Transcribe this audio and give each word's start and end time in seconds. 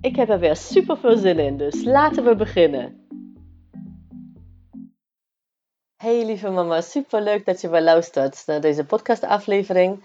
Ik 0.00 0.16
heb 0.16 0.28
er 0.28 0.38
weer 0.38 0.56
super 0.56 0.98
veel 0.98 1.16
zin 1.16 1.38
in, 1.38 1.56
dus 1.56 1.84
laten 1.84 2.24
we 2.24 2.34
beginnen. 2.34 3.06
Hey 5.96 6.24
lieve 6.24 6.50
mama, 6.50 6.80
super 6.80 7.22
leuk 7.22 7.46
dat 7.46 7.60
je 7.60 7.68
weer 7.68 7.82
luistert 7.82 8.42
naar 8.46 8.60
deze 8.60 8.84
podcastaflevering, 8.84 10.02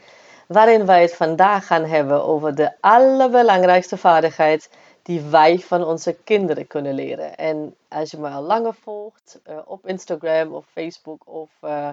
waarin 0.48 0.86
wij 0.86 1.02
het 1.02 1.16
vandaag 1.16 1.66
gaan 1.68 1.86
hebben 1.86 2.24
over 2.24 2.56
de 2.56 2.72
allerbelangrijkste 2.80 3.98
vaardigheid 3.98 4.70
die 5.02 5.22
wij 5.22 5.60
van 5.60 5.84
onze 5.84 6.16
kinderen 6.24 6.68
kunnen 6.68 6.94
leren. 6.94 7.36
En 7.36 7.76
als 7.88 8.12
je 8.12 8.18
me 8.18 8.30
al 8.30 8.42
langer 8.42 8.74
volgt 8.74 9.40
uh, 9.50 9.58
op 9.66 9.88
Instagram 9.88 10.54
of 10.54 10.66
Facebook 10.72 11.22
of 11.28 11.50
uh, 11.62 11.90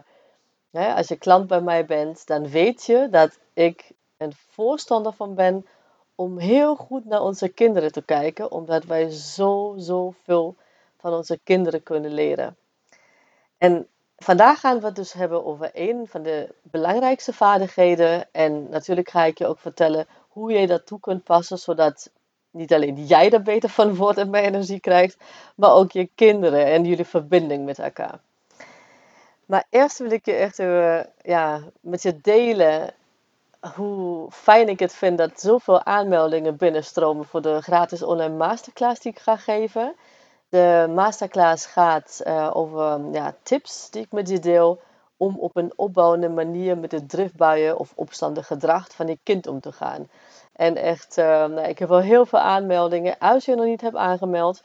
als 0.96 1.08
je 1.08 1.16
klant 1.16 1.46
bij 1.46 1.60
mij 1.60 1.86
bent, 1.86 2.26
dan 2.26 2.48
weet 2.48 2.84
je 2.86 3.08
dat 3.10 3.38
ik 3.52 3.90
een 4.16 4.32
voorstander 4.48 5.12
van 5.12 5.34
ben 5.34 5.66
om 6.20 6.38
heel 6.38 6.76
goed 6.76 7.04
naar 7.04 7.22
onze 7.22 7.48
kinderen 7.48 7.92
te 7.92 8.02
kijken, 8.02 8.52
omdat 8.52 8.84
wij 8.84 9.10
zo, 9.10 9.74
zo 9.78 10.14
veel 10.24 10.56
van 10.98 11.12
onze 11.12 11.40
kinderen 11.44 11.82
kunnen 11.82 12.14
leren. 12.14 12.56
En 13.58 13.86
vandaag 14.16 14.60
gaan 14.60 14.80
we 14.80 14.86
het 14.86 14.96
dus 14.96 15.12
hebben 15.12 15.44
over 15.44 15.70
een 15.72 16.06
van 16.08 16.22
de 16.22 16.54
belangrijkste 16.62 17.32
vaardigheden. 17.32 18.28
En 18.32 18.68
natuurlijk 18.70 19.10
ga 19.10 19.24
ik 19.24 19.38
je 19.38 19.46
ook 19.46 19.58
vertellen 19.58 20.06
hoe 20.28 20.52
je 20.52 20.66
dat 20.66 20.86
toe 20.86 21.00
kunt 21.00 21.24
passen, 21.24 21.58
zodat 21.58 22.10
niet 22.50 22.72
alleen 22.72 23.06
jij 23.06 23.30
er 23.30 23.42
beter 23.42 23.68
van 23.68 23.94
wordt 23.94 24.18
en 24.18 24.30
meer 24.30 24.42
energie 24.42 24.80
krijgt, 24.80 25.16
maar 25.56 25.72
ook 25.72 25.92
je 25.92 26.10
kinderen 26.14 26.64
en 26.66 26.84
jullie 26.84 27.04
verbinding 27.04 27.64
met 27.64 27.78
elkaar. 27.78 28.20
Maar 29.46 29.64
eerst 29.70 29.98
wil 29.98 30.10
ik 30.10 30.24
je 30.26 30.32
echt 30.32 30.56
ja, 31.22 31.60
met 31.80 32.02
je 32.02 32.20
delen 32.20 32.94
hoe 33.60 34.30
fijn 34.30 34.68
ik 34.68 34.78
het 34.78 34.94
vind 34.94 35.18
dat 35.18 35.40
zoveel 35.40 35.84
aanmeldingen 35.84 36.56
binnenstromen 36.56 37.24
voor 37.24 37.42
de 37.42 37.62
gratis 37.62 38.02
online 38.02 38.36
masterclass 38.36 39.00
die 39.00 39.12
ik 39.12 39.18
ga 39.18 39.36
geven. 39.36 39.94
De 40.48 40.90
masterclass 40.94 41.66
gaat 41.66 42.20
uh, 42.26 42.50
over 42.52 43.00
ja, 43.12 43.34
tips 43.42 43.90
die 43.90 44.02
ik 44.02 44.12
met 44.12 44.28
je 44.28 44.38
deel 44.38 44.80
om 45.16 45.38
op 45.38 45.56
een 45.56 45.72
opbouwende 45.76 46.28
manier 46.28 46.78
met 46.78 46.90
de 46.90 47.06
driftbuien 47.06 47.78
of 47.78 47.92
opstandig 47.94 48.46
gedrag 48.46 48.86
van 48.94 49.06
je 49.06 49.18
kind 49.22 49.46
om 49.46 49.60
te 49.60 49.72
gaan. 49.72 50.08
En 50.52 50.76
echt, 50.76 51.18
uh, 51.18 51.24
nou, 51.24 51.60
ik 51.68 51.78
heb 51.78 51.88
wel 51.88 52.00
heel 52.00 52.26
veel 52.26 52.38
aanmeldingen. 52.38 53.18
Als 53.18 53.44
je 53.44 53.54
nog 53.54 53.64
niet 53.64 53.80
hebt 53.80 53.96
aangemeld, 53.96 54.60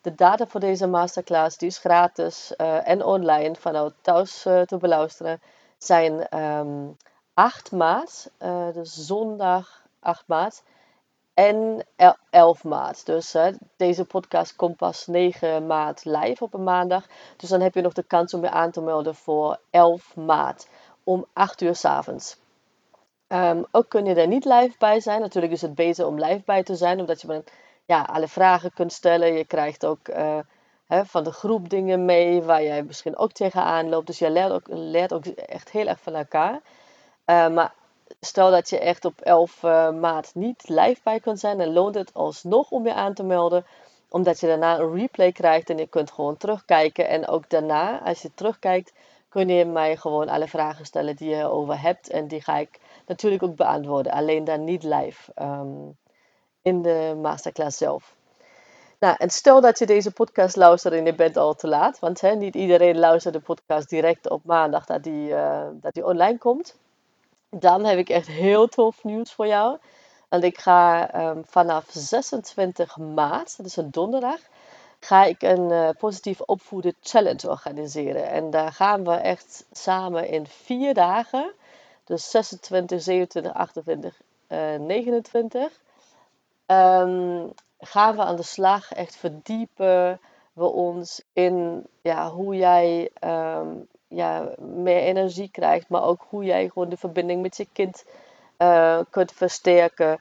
de 0.00 0.14
data 0.14 0.46
voor 0.46 0.60
deze 0.60 0.86
masterclass 0.86 1.58
die 1.58 1.68
is 1.68 1.78
gratis 1.78 2.52
uh, 2.56 2.88
en 2.88 3.04
online 3.04 3.54
vanuit 3.54 3.92
thuis 4.00 4.42
te 4.42 4.76
beluisteren 4.78 5.40
zijn 5.78 6.28
ehm, 6.28 6.86
8 7.40 7.72
maart, 7.72 8.30
uh, 8.42 8.72
dus 8.72 8.94
zondag 8.94 9.82
8 10.00 10.24
maart 10.26 10.62
en 11.34 11.86
11 12.30 12.64
maart. 12.64 13.06
Dus 13.06 13.36
deze 13.76 14.04
podcast 14.04 14.56
komt 14.56 14.76
pas 14.76 15.06
9 15.06 15.66
maart 15.66 16.04
live 16.04 16.44
op 16.44 16.54
een 16.54 16.64
maandag. 16.64 17.06
Dus 17.36 17.48
dan 17.48 17.60
heb 17.60 17.74
je 17.74 17.80
nog 17.80 17.92
de 17.92 18.02
kans 18.02 18.34
om 18.34 18.42
je 18.42 18.50
aan 18.50 18.70
te 18.70 18.80
melden 18.80 19.14
voor 19.14 19.58
11 19.70 20.16
maart 20.16 20.68
om 21.04 21.26
8 21.32 21.60
uur 21.60 21.74
s 21.74 21.84
avonds. 21.84 22.36
Um, 23.28 23.64
ook 23.70 23.88
kun 23.88 24.04
je 24.04 24.14
er 24.14 24.26
niet 24.26 24.44
live 24.44 24.74
bij 24.78 25.00
zijn. 25.00 25.20
Natuurlijk 25.20 25.52
is 25.52 25.62
het 25.62 25.74
beter 25.74 26.06
om 26.06 26.20
live 26.20 26.42
bij 26.44 26.62
te 26.62 26.74
zijn, 26.74 27.00
omdat 27.00 27.20
je 27.20 27.26
met 27.26 27.52
ja, 27.84 28.02
alle 28.02 28.28
vragen 28.28 28.72
kunt 28.72 28.92
stellen. 28.92 29.32
Je 29.32 29.44
krijgt 29.44 29.86
ook 29.86 30.08
uh, 30.08 30.38
hè, 30.86 31.04
van 31.04 31.24
de 31.24 31.32
groep 31.32 31.68
dingen 31.68 32.04
mee 32.04 32.42
waar 32.42 32.62
jij 32.62 32.82
misschien 32.82 33.16
ook 33.16 33.32
tegenaan 33.32 33.88
loopt. 33.88 34.06
Dus 34.06 34.18
je 34.18 34.54
leert 34.66 35.12
ook 35.12 35.26
echt 35.26 35.70
heel 35.70 35.86
erg 35.86 36.00
van 36.00 36.14
elkaar. 36.14 36.60
Uh, 37.26 37.48
maar 37.48 37.74
stel 38.20 38.50
dat 38.50 38.70
je 38.70 38.78
echt 38.78 39.04
op 39.04 39.20
11 39.20 39.62
uh, 39.62 39.86
eh, 39.86 39.94
maart 39.94 40.34
niet 40.34 40.68
live 40.68 41.00
bij 41.02 41.20
kunt 41.20 41.40
zijn, 41.40 41.58
dan 41.58 41.72
loont 41.72 41.94
het 41.94 42.14
alsnog 42.14 42.70
om 42.70 42.86
je 42.86 42.94
aan 42.94 43.14
te 43.14 43.22
melden. 43.22 43.66
Omdat 44.08 44.40
je 44.40 44.46
daarna 44.46 44.78
een 44.78 44.94
replay 44.94 45.32
krijgt 45.32 45.70
en 45.70 45.78
je 45.78 45.86
kunt 45.86 46.10
gewoon 46.10 46.36
terugkijken. 46.36 47.08
En 47.08 47.28
ook 47.28 47.50
daarna, 47.50 48.02
als 48.02 48.22
je 48.22 48.34
terugkijkt, 48.34 48.92
kun 49.28 49.48
je 49.48 49.64
mij 49.64 49.96
gewoon 49.96 50.28
alle 50.28 50.48
vragen 50.48 50.84
stellen 50.84 51.16
die 51.16 51.28
je 51.28 51.36
erover 51.36 51.80
hebt. 51.80 52.10
En 52.10 52.28
die 52.28 52.42
ga 52.42 52.56
ik 52.56 52.80
natuurlijk 53.06 53.42
ook 53.42 53.56
beantwoorden. 53.56 54.12
Alleen 54.12 54.44
dan 54.44 54.64
niet 54.64 54.82
live. 54.82 55.32
Um, 55.42 55.96
in 56.62 56.82
de 56.82 57.18
masterclass 57.20 57.78
zelf. 57.78 58.14
Nou, 58.98 59.14
en 59.18 59.30
stel 59.30 59.60
dat 59.60 59.78
je 59.78 59.86
deze 59.86 60.10
podcast 60.10 60.56
luistert 60.56 60.94
en 60.94 61.04
je 61.04 61.14
bent 61.14 61.36
al 61.36 61.54
te 61.54 61.68
laat, 61.68 61.98
want 61.98 62.20
hè, 62.20 62.34
niet 62.34 62.54
iedereen 62.54 62.98
luistert 62.98 63.34
de 63.34 63.40
podcast 63.40 63.88
direct 63.88 64.30
op 64.30 64.44
maandag 64.44 64.86
dat 64.86 65.02
die, 65.02 65.28
uh, 65.28 65.66
dat 65.72 65.94
die 65.94 66.06
online 66.06 66.38
komt. 66.38 66.78
Dan 67.50 67.84
heb 67.84 67.98
ik 67.98 68.08
echt 68.08 68.26
heel 68.26 68.68
tof 68.68 69.04
nieuws 69.04 69.32
voor 69.32 69.46
jou. 69.46 69.78
Want 70.28 70.44
ik 70.44 70.58
ga 70.58 71.14
um, 71.28 71.44
vanaf 71.46 71.84
26 71.88 72.96
maart, 72.96 73.56
dat 73.56 73.66
is 73.66 73.76
een 73.76 73.90
donderdag, 73.90 74.40
ga 75.00 75.24
ik 75.24 75.42
een 75.42 75.70
uh, 75.70 75.88
positief 75.98 76.40
opvoeden 76.40 76.94
challenge 77.00 77.48
organiseren. 77.48 78.28
En 78.28 78.50
daar 78.50 78.72
gaan 78.72 79.04
we 79.04 79.14
echt 79.14 79.66
samen 79.72 80.28
in 80.28 80.46
vier 80.46 80.94
dagen, 80.94 81.52
dus 82.04 82.30
26, 82.30 83.02
27, 83.02 83.52
28, 83.52 84.20
uh, 84.48 84.74
29 84.74 85.80
um, 86.66 87.52
gaan 87.78 88.16
we 88.16 88.22
aan 88.22 88.36
de 88.36 88.42
slag. 88.42 88.92
Echt 88.92 89.16
verdiepen 89.16 90.20
we 90.52 90.64
ons 90.64 91.22
in 91.32 91.86
ja, 92.02 92.30
hoe 92.30 92.56
jij 92.56 93.10
um, 93.24 93.88
ja, 94.10 94.48
meer 94.58 95.00
energie 95.00 95.50
krijgt, 95.50 95.88
maar 95.88 96.02
ook 96.02 96.26
hoe 96.28 96.44
jij 96.44 96.68
gewoon 96.68 96.88
de 96.88 96.96
verbinding 96.96 97.42
met 97.42 97.56
je 97.56 97.66
kind 97.72 98.04
uh, 98.58 99.00
kunt 99.10 99.32
versterken. 99.32 100.20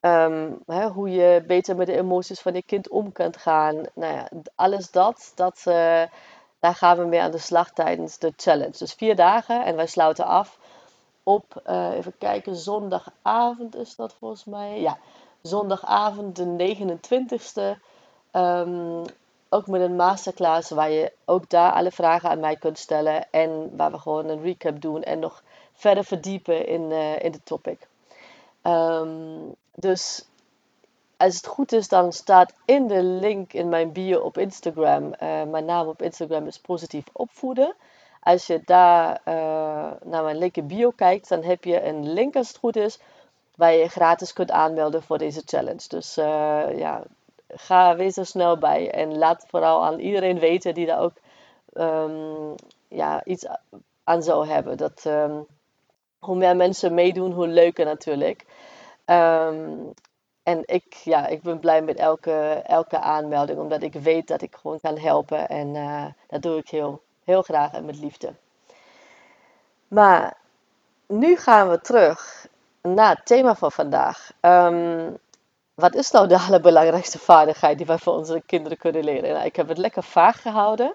Um, 0.00 0.58
hè, 0.66 0.88
hoe 0.88 1.10
je 1.10 1.44
beter 1.46 1.76
met 1.76 1.86
de 1.86 1.96
emoties 1.96 2.40
van 2.40 2.54
je 2.54 2.62
kind 2.62 2.88
om 2.88 3.12
kunt 3.12 3.36
gaan. 3.36 3.74
Nou 3.94 4.14
ja, 4.14 4.28
alles 4.54 4.90
dat, 4.90 5.32
dat 5.34 5.64
uh, 5.68 6.02
daar 6.58 6.74
gaan 6.74 6.96
we 6.96 7.04
mee 7.04 7.20
aan 7.20 7.30
de 7.30 7.38
slag 7.38 7.70
tijdens 7.70 8.18
de 8.18 8.32
challenge. 8.36 8.78
Dus 8.78 8.92
vier 8.92 9.16
dagen 9.16 9.64
en 9.64 9.76
wij 9.76 9.86
sluiten 9.86 10.24
af 10.24 10.58
op, 11.22 11.62
uh, 11.66 11.90
even 11.96 12.18
kijken, 12.18 12.56
zondagavond 12.56 13.76
is 13.76 13.96
dat 13.96 14.14
volgens 14.18 14.44
mij. 14.44 14.80
Ja, 14.80 14.98
zondagavond 15.42 16.36
de 16.36 16.76
29ste. 16.76 17.80
Um, 18.32 19.04
ook 19.52 19.66
met 19.66 19.80
een 19.80 19.96
masterclass 19.96 20.70
waar 20.70 20.90
je 20.90 21.12
ook 21.24 21.50
daar 21.50 21.72
alle 21.72 21.90
vragen 21.90 22.30
aan 22.30 22.40
mij 22.40 22.56
kunt 22.56 22.78
stellen. 22.78 23.30
En 23.30 23.76
waar 23.76 23.90
we 23.90 23.98
gewoon 23.98 24.28
een 24.28 24.42
recap 24.42 24.80
doen 24.80 25.02
en 25.02 25.18
nog 25.18 25.42
verder 25.72 26.04
verdiepen 26.04 26.66
in, 26.66 26.90
uh, 26.90 27.22
in 27.22 27.32
de 27.32 27.40
topic. 27.44 27.88
Um, 28.62 29.54
dus 29.74 30.24
als 31.16 31.36
het 31.36 31.46
goed 31.46 31.72
is, 31.72 31.88
dan 31.88 32.12
staat 32.12 32.52
in 32.64 32.86
de 32.86 33.02
link 33.02 33.52
in 33.52 33.68
mijn 33.68 33.92
bio 33.92 34.20
op 34.20 34.38
Instagram. 34.38 35.04
Uh, 35.04 35.42
mijn 35.42 35.64
naam 35.64 35.88
op 35.88 36.02
Instagram 36.02 36.46
is 36.46 36.58
positief 36.58 37.04
opvoeden. 37.12 37.74
Als 38.22 38.46
je 38.46 38.62
daar 38.64 39.20
uh, 39.24 39.34
naar 40.04 40.22
mijn 40.22 40.38
link 40.38 40.56
in 40.56 40.66
bio 40.66 40.90
kijkt, 40.90 41.28
dan 41.28 41.42
heb 41.42 41.64
je 41.64 41.84
een 41.84 42.12
link 42.12 42.36
als 42.36 42.48
het 42.48 42.56
goed 42.56 42.76
is 42.76 42.98
waar 43.54 43.72
je 43.72 43.88
gratis 43.88 44.32
kunt 44.32 44.50
aanmelden 44.50 45.02
voor 45.02 45.18
deze 45.18 45.42
challenge. 45.44 45.88
Dus 45.88 46.14
ja, 46.14 47.02
ga, 47.54 47.96
wees 47.96 48.16
er 48.16 48.26
snel 48.26 48.58
bij. 48.58 48.90
En 48.90 49.18
laat 49.18 49.44
vooral 49.48 49.84
aan 49.84 49.98
iedereen 49.98 50.38
weten 50.38 50.74
die 50.74 50.86
daar 50.86 51.00
ook 51.00 51.12
um, 51.72 52.54
ja, 52.88 53.24
iets 53.24 53.46
aan 54.04 54.22
zou 54.22 54.46
hebben. 54.46 54.76
Dat, 54.76 55.04
um, 55.06 55.46
hoe 56.18 56.36
meer 56.36 56.56
mensen 56.56 56.94
meedoen, 56.94 57.32
hoe 57.32 57.48
leuker 57.48 57.84
natuurlijk. 57.84 58.44
Um, 59.06 59.92
en 60.42 60.62
ik, 60.66 60.94
ja, 60.94 61.26
ik 61.26 61.42
ben 61.42 61.58
blij 61.58 61.82
met 61.82 61.96
elke, 61.96 62.62
elke 62.66 63.00
aanmelding, 63.00 63.58
omdat 63.58 63.82
ik 63.82 63.92
weet 63.92 64.28
dat 64.28 64.42
ik 64.42 64.56
gewoon 64.56 64.80
kan 64.80 64.98
helpen. 64.98 65.48
En 65.48 65.74
uh, 65.74 66.04
dat 66.28 66.42
doe 66.42 66.58
ik 66.58 66.68
heel, 66.68 67.02
heel 67.24 67.42
graag 67.42 67.72
en 67.72 67.84
met 67.84 67.98
liefde. 67.98 68.32
Maar 69.88 70.36
nu 71.06 71.36
gaan 71.36 71.68
we 71.68 71.80
terug 71.80 72.46
naar 72.82 73.16
het 73.16 73.26
thema 73.26 73.54
van 73.54 73.72
vandaag. 73.72 74.32
Wat 75.80 75.94
is 75.94 76.10
nou 76.10 76.28
de 76.28 76.38
allerbelangrijkste 76.38 77.18
vaardigheid 77.18 77.76
die 77.76 77.86
wij 77.86 77.98
voor 77.98 78.14
onze 78.14 78.42
kinderen 78.46 78.78
kunnen 78.78 79.04
leren? 79.04 79.32
Nou, 79.32 79.44
ik 79.44 79.56
heb 79.56 79.68
het 79.68 79.78
lekker 79.78 80.02
vaag 80.02 80.42
gehouden. 80.42 80.94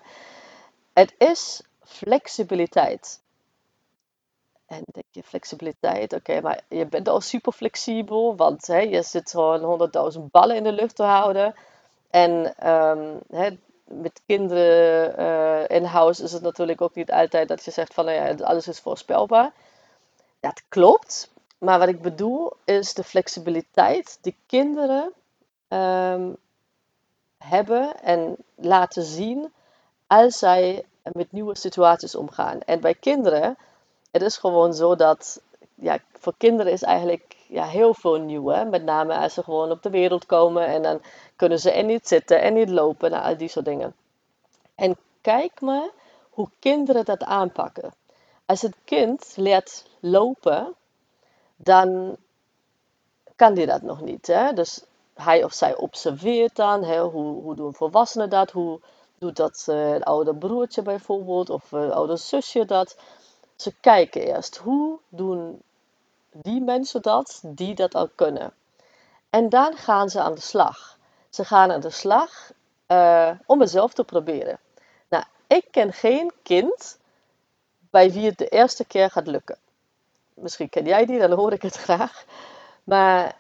Het 0.94 1.14
is 1.18 1.62
flexibiliteit. 1.84 3.24
En 4.66 4.84
denk 4.86 5.06
je, 5.12 5.24
flexibiliteit, 5.24 6.14
oké, 6.14 6.42
maar 6.42 6.62
je 6.70 6.86
bent 6.86 7.08
al 7.08 7.22
super 7.22 7.52
flexibel, 7.52 8.36
want 8.36 8.68
hè, 8.68 8.80
je 8.80 9.02
zit 9.02 9.30
gewoon 9.30 9.64
honderdduizend 9.64 10.32
ballen 10.32 10.56
in 10.56 10.64
de 10.64 10.72
lucht 10.72 10.96
te 10.96 11.04
houden. 11.04 11.56
En 12.10 12.58
ehm, 12.58 13.14
hè, 13.30 13.58
met 13.84 14.22
kinderen 14.26 15.20
uh, 15.20 15.78
in 15.78 15.84
huis 15.84 16.20
is 16.20 16.32
het 16.32 16.42
natuurlijk 16.42 16.82
ook 16.82 16.96
niet 16.96 17.12
altijd 17.12 17.48
dat 17.48 17.66
je 17.66 17.72
zegt 17.72 17.94
van 17.94 18.06
nou 18.06 18.18
ja, 18.18 18.46
alles 18.46 18.68
is 18.68 18.80
voorspelbaar. 18.80 19.52
Het 20.40 20.64
klopt. 20.70 21.30
Maar 21.66 21.80
wat 21.80 21.88
ik 21.88 22.02
bedoel 22.02 22.52
is 22.66 22.94
de 22.94 23.04
flexibiliteit 23.04 24.18
die 24.22 24.36
kinderen 24.46 25.14
ehm, 25.68 26.34
hebben 27.38 28.02
en 28.02 28.36
laten 28.56 29.04
zien 29.04 29.54
als 30.08 30.38
zij 30.38 30.86
met 31.14 31.32
nieuwe 31.32 31.58
situaties 31.58 32.16
omgaan. 32.16 32.62
En 32.62 32.80
bij 32.80 32.94
kinderen, 32.94 33.58
het 34.12 34.22
is 34.22 34.38
gewoon 34.38 34.74
zo 34.74 34.96
dat 34.96 35.42
ja, 35.76 36.00
voor 36.20 36.34
kinderen 36.38 36.72
is 36.72 36.82
eigenlijk 36.82 37.36
ja, 37.48 37.66
heel 37.66 37.94
veel 37.94 38.20
nieuw. 38.20 38.48
Hè? 38.48 38.66
Met 38.66 38.84
name 38.84 39.18
als 39.18 39.34
ze 39.34 39.44
gewoon 39.44 39.72
op 39.72 39.84
de 39.84 39.90
wereld 39.90 40.26
komen 40.26 40.66
en 40.66 40.82
dan 40.82 41.02
kunnen 41.36 41.60
ze 41.60 41.72
er 41.72 41.84
niet 41.84 42.08
zitten 42.08 42.42
en 42.42 42.54
niet 42.54 42.70
lopen 42.70 43.14
en 43.14 43.22
al 43.22 43.38
die 43.38 43.50
soort 43.50 43.66
dingen. 43.66 43.96
En 44.76 44.98
kijk 45.22 45.62
maar 45.62 45.90
hoe 46.30 46.50
kinderen 46.60 47.06
dat 47.06 47.24
aanpakken. 47.24 47.94
Als 48.46 48.62
het 48.62 48.76
kind 48.84 49.34
leert 49.36 49.86
lopen, 50.00 50.76
dan 51.56 52.18
kan 53.36 53.54
die 53.54 53.66
dat 53.66 53.82
nog 53.82 54.02
niet. 54.02 54.28
Hè? 54.28 54.54
Dus 54.54 54.84
hij 55.14 55.44
of 55.44 55.54
zij 55.54 55.76
observeert 55.76 56.56
dan, 56.56 56.84
hè, 56.84 57.02
hoe, 57.02 57.42
hoe 57.42 57.56
doen 57.56 57.74
volwassenen 57.74 58.30
dat, 58.30 58.52
hoe 58.52 58.80
doet 59.18 59.36
dat 59.36 59.66
uh, 59.70 59.92
het 59.92 60.04
oude 60.04 60.36
broertje 60.36 60.82
bijvoorbeeld, 60.82 61.50
of 61.50 61.70
het 61.70 61.84
uh, 61.84 61.92
oude 61.92 62.16
zusje 62.16 62.66
dat. 62.66 62.98
Ze 63.56 63.74
kijken 63.80 64.22
eerst, 64.22 64.58
hoe 64.58 65.00
doen 65.10 65.62
die 66.32 66.62
mensen 66.62 67.02
dat, 67.02 67.42
die 67.46 67.76
dat 67.76 67.96
al 67.96 68.10
kunnen. 68.16 68.54
En 69.30 69.50
dan 69.50 69.76
gaan 69.76 70.10
ze 70.10 70.22
aan 70.22 70.34
de 70.34 70.42
slag. 70.42 70.98
Ze 71.30 71.46
gaan 71.46 71.72
aan 71.72 71.80
de 71.80 71.90
slag 71.90 72.52
uh, 72.88 73.32
om 73.46 73.60
het 73.60 73.70
zelf 73.70 73.94
te 73.94 74.04
proberen. 74.04 74.60
Nou, 75.10 75.24
ik 75.48 75.68
ken 75.72 75.94
geen 75.94 76.32
kind 76.44 76.98
bij 77.90 78.12
wie 78.12 78.26
het 78.26 78.38
de 78.38 78.48
eerste 78.48 78.86
keer 78.86 79.12
gaat 79.12 79.28
lukken. 79.28 79.58
Misschien 80.36 80.70
ken 80.70 80.86
jij 80.86 81.06
die, 81.06 81.20
dan 81.20 81.32
hoor 81.32 81.54
ik 81.54 81.62
het 81.62 81.76
graag. 81.76 82.26
Maar 82.84 83.36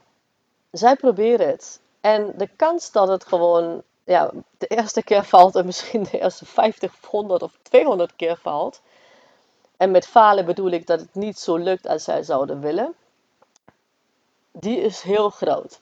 zij 0.72 0.96
proberen 0.96 1.48
het. 1.48 1.80
En 2.02 2.34
de 2.38 2.50
kans 2.56 2.92
dat 2.92 3.08
het 3.08 3.26
gewoon 3.26 3.84
ja, 4.04 4.32
de 4.58 4.68
eerste 4.68 5.04
keer 5.04 5.24
valt 5.24 5.56
en 5.56 5.66
misschien 5.66 6.04
de 6.04 6.20
eerste 6.20 6.46
50, 6.46 6.94
100 7.10 7.42
of 7.42 7.52
200 7.62 8.16
keer 8.16 8.38
valt. 8.42 8.82
En 9.78 9.92
met 9.92 10.08
falen 10.08 10.46
bedoel 10.46 10.72
ik 10.72 10.88
dat 10.88 11.00
het 11.00 11.16
niet 11.16 11.40
zo 11.40 11.58
lukt 11.58 11.88
als 11.88 12.04
zij 12.04 12.24
zouden 12.24 12.60
willen. 12.60 12.94
Die 14.52 14.78
is 14.82 15.02
heel 15.02 15.30
groot. 15.30 15.80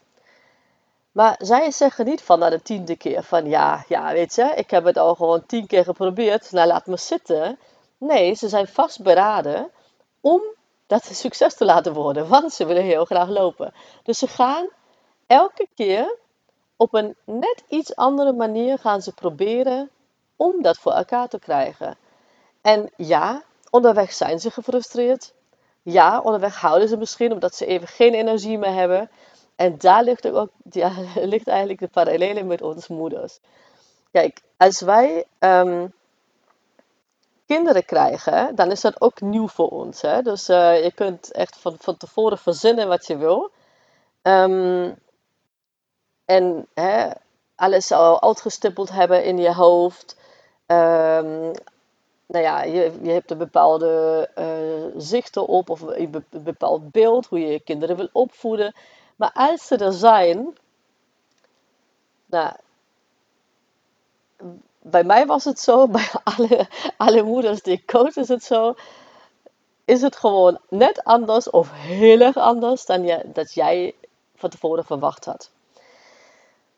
Maar 1.12 1.36
zij 1.40 1.72
zeggen 1.72 2.06
niet 2.06 2.22
van 2.22 2.40
na 2.40 2.50
de 2.50 2.62
tiende 2.62 2.96
keer 2.96 3.24
van 3.24 3.46
ja, 3.46 3.86
ja, 3.88 4.14
weet 4.14 4.36
je, 4.36 4.52
ik 4.56 4.70
heb 4.70 4.84
het 4.84 4.98
al 4.98 5.16
gewoon 5.16 5.46
tien 5.46 5.68
keer 5.68 5.84
geprobeerd, 5.84 6.52
nou 6.52 6.68
laat 6.68 6.86
me 6.86 6.98
zitten. 6.98 7.60
Nee, 7.98 8.34
ze 8.34 8.50
zijn 8.50 8.68
vastberaden 8.68 9.72
om 10.22 10.42
dat 10.94 11.16
succes 11.16 11.56
te 11.56 11.66
laten 11.66 11.94
worden, 11.94 12.28
want 12.28 12.54
ze 12.54 12.66
willen 12.66 12.84
heel 12.84 13.06
graag 13.06 13.28
lopen. 13.28 13.74
Dus 14.04 14.18
ze 14.18 14.28
gaan 14.28 14.68
elke 15.28 15.68
keer 15.76 16.18
op 16.76 16.94
een 16.94 17.16
net 17.26 17.64
iets 17.68 17.96
andere 17.96 18.34
manier 18.34 18.80
gaan 18.80 19.02
ze 19.02 19.14
proberen 19.14 19.90
om 20.36 20.62
dat 20.62 20.78
voor 20.78 20.92
elkaar 20.92 21.28
te 21.28 21.40
krijgen. 21.40 21.98
En 22.62 22.92
ja, 22.98 23.44
onderweg 23.70 24.14
zijn 24.14 24.40
ze 24.40 24.52
gefrustreerd. 24.52 25.34
Ja, 25.82 26.20
onderweg 26.20 26.56
houden 26.60 26.88
ze 26.88 26.98
misschien 26.98 27.32
omdat 27.32 27.56
ze 27.56 27.66
even 27.66 27.88
geen 27.88 28.14
energie 28.14 28.58
meer 28.58 28.74
hebben. 28.74 29.10
En 29.56 29.78
daar 29.78 30.04
ligt, 30.04 30.32
ook, 30.32 30.50
ja, 30.70 30.92
ligt 31.34 31.48
eigenlijk 31.48 31.80
de 31.80 31.88
parallel 31.88 32.46
met 32.46 32.62
onze 32.62 32.94
moeders. 32.94 33.40
Kijk, 34.12 34.42
als 34.58 34.82
wij 34.82 35.26
ehm, 35.40 35.88
kinderen 37.54 37.86
krijgen, 37.86 38.56
dan 38.56 38.72
is 38.72 38.82
dat 38.82 39.02
ook 39.02 39.22
nieuw 39.22 39.48
voor 39.48 39.70
ons. 39.70 40.02
Hè? 40.02 40.22
Dus 40.22 40.50
uh, 40.50 40.84
je 40.84 40.92
kunt 40.92 41.32
echt 41.32 41.58
van, 41.58 41.76
van 41.80 41.98
tevoren 41.98 42.38
verzinnen 42.38 42.88
wat 42.88 43.08
je 43.08 43.18
wil. 43.18 43.52
Um, 44.22 44.96
en 46.26 46.68
hè, 46.74 47.10
alles 47.56 47.92
al 47.92 48.22
uitgestippeld 48.22 48.90
hebben 48.90 49.24
in 49.24 49.38
je 49.38 49.54
hoofd. 49.54 50.18
Um, 50.68 51.52
nou 52.26 52.44
ja, 52.44 52.64
je, 52.64 52.92
je 53.02 53.12
hebt 53.12 53.32
een 53.32 53.38
bepaalde 53.38 54.30
uh, 54.40 55.02
zichten 55.02 55.48
op 55.48 55.70
of 55.70 55.82
een 55.82 56.26
bepaald 56.32 56.92
beeld 56.92 57.26
hoe 57.26 57.40
je 57.40 57.48
je 57.48 57.60
kinderen 57.60 57.96
wil 57.96 58.10
opvoeden. 58.12 58.74
Maar 59.16 59.32
als 59.34 59.68
ze 59.68 59.78
er 59.78 59.94
zijn, 59.94 60.58
nou, 62.26 62.54
bij 64.84 65.04
mij 65.04 65.26
was 65.26 65.44
het 65.44 65.60
zo, 65.60 65.88
bij 65.98 66.10
alle, 66.24 66.68
alle 66.98 67.24
moeders 67.24 67.62
die 67.62 67.74
ik 67.74 67.86
coach 67.86 68.16
is 68.16 68.28
het 68.28 68.44
zo, 68.44 68.74
is 69.86 70.02
het 70.02 70.16
gewoon 70.16 70.60
net 70.70 71.04
anders 71.04 71.50
of 71.50 71.72
heel 71.72 72.20
erg 72.20 72.38
anders 72.38 72.86
dan 72.86 73.04
je, 73.04 73.22
dat 73.26 73.54
jij 73.54 73.96
van 74.36 74.50
tevoren 74.50 74.86
verwacht 74.86 75.26
had. 75.26 75.50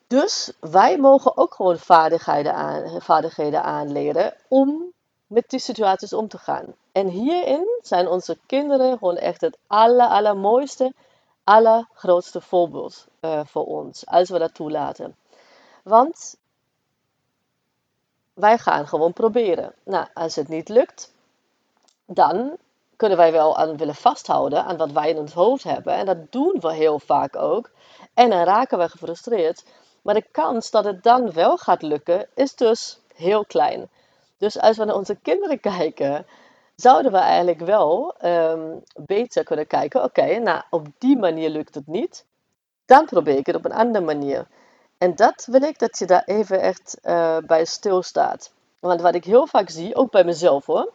Dus 0.08 0.52
wij 0.60 0.98
mogen 0.98 1.38
ook 1.38 1.54
gewoon 1.54 1.78
vaardigheden, 1.78 2.54
aan, 2.54 3.02
vaardigheden 3.02 3.64
aanleren 3.64 4.34
om 4.48 4.94
met 5.28 5.50
die 5.50 5.60
situaties 5.60 6.14
om 6.14 6.28
te 6.28 6.38
gaan. 6.38 6.66
En 6.92 7.08
hierin 7.08 7.80
zijn 7.82 8.08
onze 8.08 8.38
kinderen 8.46 8.98
gewoon 8.98 9.18
echt 9.18 9.42
het 9.42 9.58
aller, 9.68 10.08
allermooiste, 10.08 10.94
allergrootste 11.44 12.42
voorbeeld 12.42 13.06
uh, 13.22 13.40
voor 13.46 13.66
ons, 13.66 14.06
als 14.06 14.30
we 14.30 14.40
dat 14.40 14.54
toelaten. 14.54 15.16
Want 15.84 16.38
wij 18.36 18.58
gaan 18.58 18.88
gewoon 18.88 19.14
proberen. 19.14 19.74
Nou, 19.84 20.08
als 20.14 20.36
het 20.36 20.48
niet 20.48 20.70
lukt, 20.70 21.14
dan 22.06 22.58
kunnen 22.96 23.18
wij 23.18 23.32
wel 23.32 23.58
aan 23.58 23.78
willen 23.78 23.96
vasthouden 23.96 24.66
aan 24.66 24.78
wat 24.78 24.92
wij 24.92 25.10
in 25.10 25.18
ons 25.18 25.34
hoofd 25.34 25.64
hebben. 25.64 25.94
En 25.94 26.06
dat 26.06 26.32
doen 26.32 26.58
we 26.60 26.74
heel 26.74 27.00
vaak 27.00 27.36
ook. 27.36 27.70
En 28.14 28.30
dan 28.30 28.44
raken 28.44 28.78
we 28.78 28.90
gefrustreerd. 28.90 29.64
Maar 30.02 30.14
de 30.14 30.26
kans 30.32 30.72
dat 30.72 30.86
het 30.86 31.04
dan 31.04 31.32
wel 31.32 31.58
gaat 31.58 31.82
lukken 31.82 32.28
is 32.34 32.56
dus 32.56 33.00
heel 33.16 33.46
klein. 33.46 33.90
Dus 34.38 34.60
als 34.60 34.78
we 34.78 34.86
naar 34.86 34.96
onze 34.96 35.16
kinderen 35.16 35.60
kijken, 35.78 36.26
zouden 36.76 37.12
we 37.12 37.18
eigenlijk 37.18 37.60
wel 37.60 38.16
um, 38.26 38.84
beter 38.96 39.44
kunnen 39.44 39.68
kijken: 39.68 40.04
oké, 40.04 40.40
nou 40.40 40.62
op 40.70 40.88
die 40.98 41.18
manier 41.18 41.50
lukt 41.50 41.76
het 41.76 41.88
niet. 41.88 42.26
Dan 42.86 43.06
probeer 43.06 43.38
ik 43.38 43.46
het 43.46 43.56
op 43.56 43.66
een 43.66 43.74
andere 43.74 44.06
manier. 44.06 44.48
En 44.98 45.16
dat 45.16 45.48
wil 45.50 45.62
ik 45.62 45.80
dat 45.80 46.00
je 46.00 46.06
daar 46.06 46.24
even 46.26 46.62
echt 46.62 46.98
uh, 47.04 47.38
bij 47.38 47.66
stilstaat. 47.66 48.52
Want 48.80 49.02
wat 49.02 49.16
ik 49.16 49.26
heel 49.26 49.48
vaak 49.48 49.70
zie, 49.70 49.96
ook 49.96 50.12
bij 50.12 50.24
mezelf 50.24 50.66
hoor, 50.66 50.94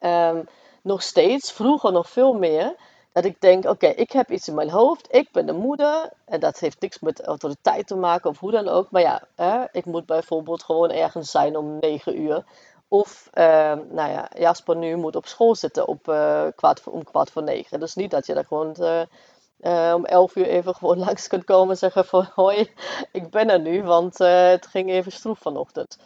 um, 0.00 0.48
nog 0.82 1.02
steeds, 1.02 1.52
vroeger 1.52 1.92
nog 1.92 2.08
veel 2.08 2.34
meer, 2.34 2.74
dat 3.12 3.24
ik 3.24 3.40
denk, 3.40 3.64
oké, 3.64 3.86
ik 3.86 4.12
heb 4.12 4.30
iets 4.30 4.48
in 4.48 4.54
mijn 4.54 4.70
hoofd, 4.70 5.14
ik 5.14 5.28
ben 5.32 5.46
de 5.46 5.52
moeder. 5.52 6.10
En 6.24 6.40
dat 6.40 6.58
heeft 6.58 6.80
niks 6.80 7.00
met 7.00 7.22
autoriteit 7.22 7.86
te 7.86 7.96
maken 7.96 8.30
of 8.30 8.38
hoe 8.38 8.50
dan 8.50 8.68
ook. 8.68 8.90
Maar 8.90 9.02
ja, 9.02 9.22
hè, 9.34 9.64
ik 9.72 9.84
moet 9.84 10.06
bijvoorbeeld 10.06 10.62
gewoon 10.62 10.90
ergens 10.90 11.30
zijn 11.30 11.56
om 11.56 11.78
9 11.80 12.20
uur. 12.20 12.44
Of, 12.88 13.30
uh, 13.34 13.44
nou 13.90 14.10
ja, 14.10 14.28
Jasper 14.38 14.76
nu 14.76 14.96
moet 14.96 15.16
op 15.16 15.26
school 15.26 15.54
zitten 15.54 15.86
op, 15.86 16.08
uh, 16.08 16.46
kwart 16.56 16.82
om 16.84 17.04
kwart 17.04 17.30
voor 17.30 17.42
negen. 17.42 17.80
Dus 17.80 17.94
niet 17.94 18.10
dat 18.10 18.26
je 18.26 18.34
daar 18.34 18.44
gewoon 18.44 18.76
uh, 19.62 19.92
om 19.94 20.04
11 20.04 20.36
uur 20.36 20.46
even 20.46 20.74
gewoon 20.74 20.98
langs 21.06 21.28
kunt 21.28 21.44
komen 21.44 21.70
en 21.70 21.76
zeggen 21.76 22.04
van... 22.04 22.28
Hoi, 22.34 22.70
ik 23.12 23.30
ben 23.30 23.50
er 23.50 23.60
nu, 23.60 23.82
want 23.82 24.18
het 24.18 24.66
ging 24.66 24.90
even 24.90 25.12
stroef 25.12 25.38
vanochtend. 25.38 25.98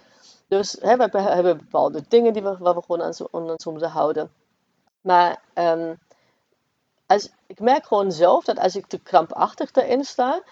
Dus 0.49 0.77
hè, 0.81 0.97
we 0.97 1.21
hebben 1.21 1.57
bepaalde 1.57 2.03
dingen 2.09 2.33
die 2.33 2.43
we, 2.43 2.57
waar 2.59 2.75
we 2.75 2.83
gewoon 2.87 3.03
aan, 3.03 3.15
aan 3.33 3.91
houden. 3.91 4.31
Maar... 5.01 5.41
Um, 5.55 5.99
als, 7.07 7.29
ik 7.47 7.61
merk 7.61 7.87
gewoon 7.87 8.13
zelf 8.13 8.45
dat 8.45 8.59
als 8.59 8.77
ik 8.77 8.87
te 8.87 8.99
krampachtig 8.99 9.73
erin 9.73 10.05
sta, 10.05 10.43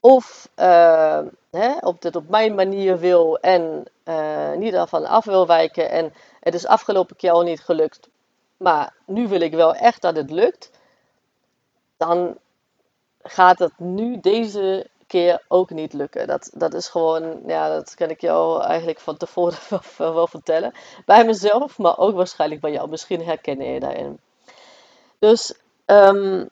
of 0.00 0.48
uh, 0.56 1.20
hè, 1.50 1.76
op 1.80 2.02
dit 2.02 2.16
op 2.16 2.28
mijn 2.28 2.54
manier 2.54 2.98
wil 2.98 3.38
en 3.38 3.84
uh, 4.04 4.52
niet 4.52 4.72
daarvan 4.72 5.06
af 5.06 5.24
wil 5.24 5.46
wijken 5.46 5.90
en 5.90 6.12
het 6.40 6.54
is 6.54 6.66
afgelopen 6.66 7.16
keer 7.16 7.30
al 7.30 7.42
niet 7.42 7.60
gelukt, 7.60 8.08
maar 8.56 8.94
nu 9.06 9.28
wil 9.28 9.40
ik 9.40 9.52
wel 9.52 9.74
echt 9.74 10.02
dat 10.02 10.16
het 10.16 10.30
lukt, 10.30 10.70
dan 11.96 12.38
gaat 13.24 13.58
het 13.58 13.78
nu 13.78 14.20
deze 14.20 14.86
keer 15.06 15.42
ook 15.48 15.70
niet 15.70 15.92
lukken. 15.92 16.26
Dat, 16.26 16.50
dat 16.54 16.74
is 16.74 16.88
gewoon, 16.88 17.40
ja, 17.46 17.68
dat 17.68 17.94
kan 17.94 18.10
ik 18.10 18.20
jou 18.20 18.62
eigenlijk 18.62 19.00
van 19.00 19.16
tevoren 19.16 19.58
wel, 20.14 20.26
vertellen. 20.26 20.72
Bij 21.04 21.24
mezelf, 21.24 21.78
maar 21.78 21.98
ook 21.98 22.14
waarschijnlijk 22.14 22.60
bij 22.60 22.72
jou. 22.72 22.88
Misschien 22.88 23.24
herken 23.24 23.60
je 23.60 23.80
daarin. 23.80 24.18
Dus 25.18 25.54
Um, 25.86 26.48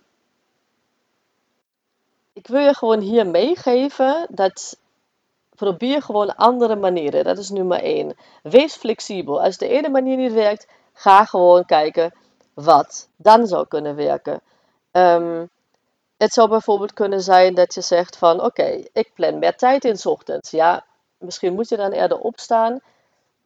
ik 2.32 2.46
wil 2.46 2.60
je 2.60 2.74
gewoon 2.74 3.00
hier 3.00 3.26
meegeven 3.26 4.26
dat 4.30 4.76
probeer 5.54 6.02
gewoon 6.02 6.36
andere 6.36 6.76
manieren. 6.76 7.24
Dat 7.24 7.38
is 7.38 7.50
nummer 7.50 7.82
één. 7.82 8.16
Wees 8.42 8.74
flexibel. 8.74 9.42
Als 9.42 9.58
de 9.58 9.68
ene 9.68 9.88
manier 9.88 10.16
niet 10.16 10.32
werkt, 10.32 10.66
ga 10.92 11.24
gewoon 11.24 11.64
kijken 11.64 12.14
wat 12.54 13.08
dan 13.16 13.46
zou 13.46 13.66
kunnen 13.66 13.96
werken. 13.96 14.40
Um, 14.92 15.50
het 16.22 16.32
zou 16.32 16.48
bijvoorbeeld 16.48 16.92
kunnen 16.92 17.20
zijn 17.20 17.54
dat 17.54 17.74
je 17.74 17.80
zegt 17.80 18.16
van 18.16 18.44
oké, 18.44 18.82
ik 18.92 19.10
plan 19.14 19.38
meer 19.38 19.56
tijd 19.56 19.84
in 19.84 19.98
ochtends. 20.04 20.50
Ja, 20.50 20.84
misschien 21.18 21.54
moet 21.54 21.68
je 21.68 21.76
dan 21.76 21.90
eerder 21.90 22.18
opstaan. 22.18 22.80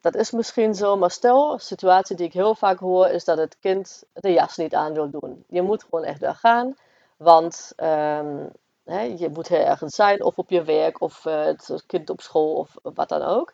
Dat 0.00 0.14
is 0.14 0.30
misschien 0.30 0.74
zo, 0.74 0.96
maar 0.96 1.10
stel, 1.10 1.52
een 1.52 1.60
situatie 1.60 2.16
die 2.16 2.26
ik 2.26 2.32
heel 2.32 2.54
vaak 2.54 2.78
hoor 2.78 3.06
is 3.06 3.24
dat 3.24 3.38
het 3.38 3.56
kind 3.60 4.04
de 4.12 4.32
jas 4.32 4.56
niet 4.56 4.74
aan 4.74 4.92
wil 4.92 5.10
doen. 5.10 5.44
Je 5.48 5.62
moet 5.62 5.82
gewoon 5.82 6.04
echt 6.04 6.20
daar 6.20 6.34
gaan, 6.34 6.76
want 7.16 7.72
um, 7.76 8.50
hè, 8.84 9.00
je 9.00 9.28
moet 9.32 9.48
ergens 9.48 9.94
zijn, 9.94 10.22
of 10.22 10.38
op 10.38 10.50
je 10.50 10.62
werk, 10.62 11.00
of 11.00 11.24
uh, 11.24 11.44
het 11.44 11.84
kind 11.86 12.10
op 12.10 12.20
school, 12.20 12.54
of 12.54 12.74
wat 12.82 13.08
dan 13.08 13.22
ook. 13.22 13.52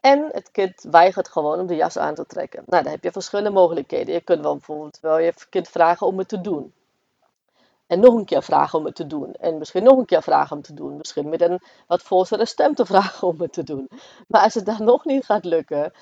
En 0.00 0.28
het 0.32 0.50
kind 0.50 0.84
weigert 0.90 1.28
gewoon 1.28 1.58
om 1.58 1.66
de 1.66 1.76
jas 1.76 1.96
aan 1.96 2.14
te 2.14 2.26
trekken. 2.26 2.62
Nou, 2.66 2.82
dan 2.82 2.92
heb 2.92 3.02
je 3.02 3.12
verschillende 3.12 3.50
mogelijkheden. 3.50 4.14
Je 4.14 4.20
kunt 4.20 4.42
wel 4.42 4.52
bijvoorbeeld 4.52 4.98
wel 5.00 5.18
je 5.18 5.32
kind 5.48 5.68
vragen 5.68 6.06
om 6.06 6.18
het 6.18 6.28
te 6.28 6.40
doen. 6.40 6.72
En 7.86 8.00
nog 8.00 8.14
een 8.14 8.24
keer 8.24 8.42
vragen 8.42 8.78
om 8.78 8.84
het 8.84 8.94
te 8.94 9.06
doen. 9.06 9.34
En 9.34 9.58
misschien 9.58 9.82
nog 9.82 9.98
een 9.98 10.04
keer 10.04 10.22
vragen 10.22 10.50
om 10.50 10.56
het 10.56 10.66
te 10.66 10.74
doen. 10.74 10.96
Misschien 10.96 11.28
met 11.28 11.40
een 11.40 11.60
wat 11.86 12.02
volsere 12.02 12.44
stem 12.44 12.74
te 12.74 12.86
vragen 12.92 13.28
om 13.28 13.40
het 13.40 13.52
te 13.52 13.62
doen. 13.62 13.88
Maar 14.28 14.42
als 14.42 14.54
het 14.54 14.66
dan 14.66 14.84
nog 14.84 15.04
niet 15.04 15.24
gaat 15.24 15.44
lukken, 15.44 15.92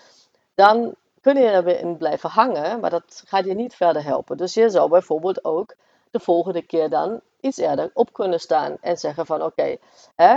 dan 0.55 0.95
kun 1.21 1.37
je 1.37 1.51
erin 1.51 1.97
blijven 1.97 2.31
hangen. 2.31 2.81
Maar 2.81 2.91
dat 2.91 3.23
gaat 3.27 3.45
je 3.45 3.55
niet 3.55 3.75
verder 3.75 4.05
helpen. 4.05 4.37
Dus 4.37 4.55
je 4.55 4.71
zou 4.71 4.89
bijvoorbeeld 4.89 5.45
ook 5.45 5.75
de 6.11 6.21
volgende 6.21 6.63
keer 6.63 6.91
dan 6.91 7.21
iets 7.41 7.57
eerder 7.57 7.91
op 7.95 8.13
kunnen 8.13 8.41
staan. 8.41 8.77
En 8.81 8.97
zeggen 8.97 9.27
van 9.27 9.43
oké, 9.43 9.77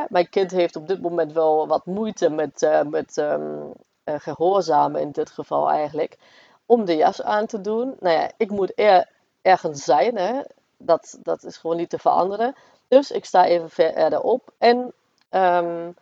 mijn 0.09 0.29
kind 0.29 0.51
heeft 0.51 0.75
op 0.75 0.87
dit 0.87 1.01
moment 1.01 1.33
wel 1.33 1.67
wat 1.67 1.85
moeite 1.85 2.29
met, 2.29 2.61
uh, 2.61 2.81
met 2.81 3.17
um, 3.17 3.73
gehoorzamen 4.03 5.01
in 5.01 5.11
dit 5.11 5.29
geval 5.29 5.69
eigenlijk. 5.69 6.17
Om 6.65 6.85
de 6.85 6.95
jas 6.95 7.21
aan 7.21 7.45
te 7.45 7.61
doen. 7.61 7.95
Nou 7.99 8.15
ja, 8.15 8.31
ik 8.37 8.51
moet 8.51 8.71
er, 8.75 9.09
ergens 9.41 9.83
zijn. 9.83 10.17
Hè? 10.17 10.41
Dat, 10.77 11.17
dat 11.23 11.43
is 11.43 11.57
gewoon 11.57 11.77
niet 11.77 11.89
te 11.89 11.99
veranderen. 11.99 12.55
Dus 12.87 13.11
ik 13.11 13.25
sta 13.25 13.45
even 13.45 13.69
verder 13.69 14.21
op 14.21 14.51
en 14.57 14.93
um, 15.31 15.95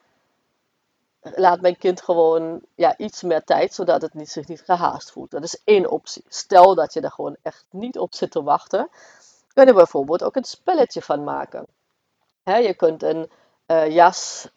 laat 1.20 1.62
mijn 1.62 1.78
kind 1.78 2.02
gewoon 2.02 2.62
ja, 2.76 2.98
iets 2.98 3.22
meer 3.22 3.44
tijd, 3.44 3.74
zodat 3.74 4.02
het 4.02 4.14
niet, 4.14 4.30
zich 4.30 4.48
niet 4.48 4.62
gehaast 4.62 5.12
voelt. 5.12 5.32
Dat 5.32 5.44
is 5.44 5.62
één 5.64 5.90
optie. 5.90 6.24
Stel 6.28 6.76
dat 6.76 6.94
je 6.94 7.02
er 7.02 7.12
gewoon 7.12 7.36
echt 7.42 7.66
niet 7.70 8.00
op 8.00 8.14
zit 8.14 8.32
te 8.32 8.44
wachten, 8.44 8.90
kun 9.54 9.66
je 9.66 9.74
bijvoorbeeld 9.74 10.24
ook 10.24 10.36
een 10.36 10.44
spelletje 10.44 11.02
van 11.02 11.24
maken. 11.24 11.66
je 12.44 12.74
kunt 12.78 13.04
een 13.04 13.30
uh, 13.68 13.90
jas 13.90 14.50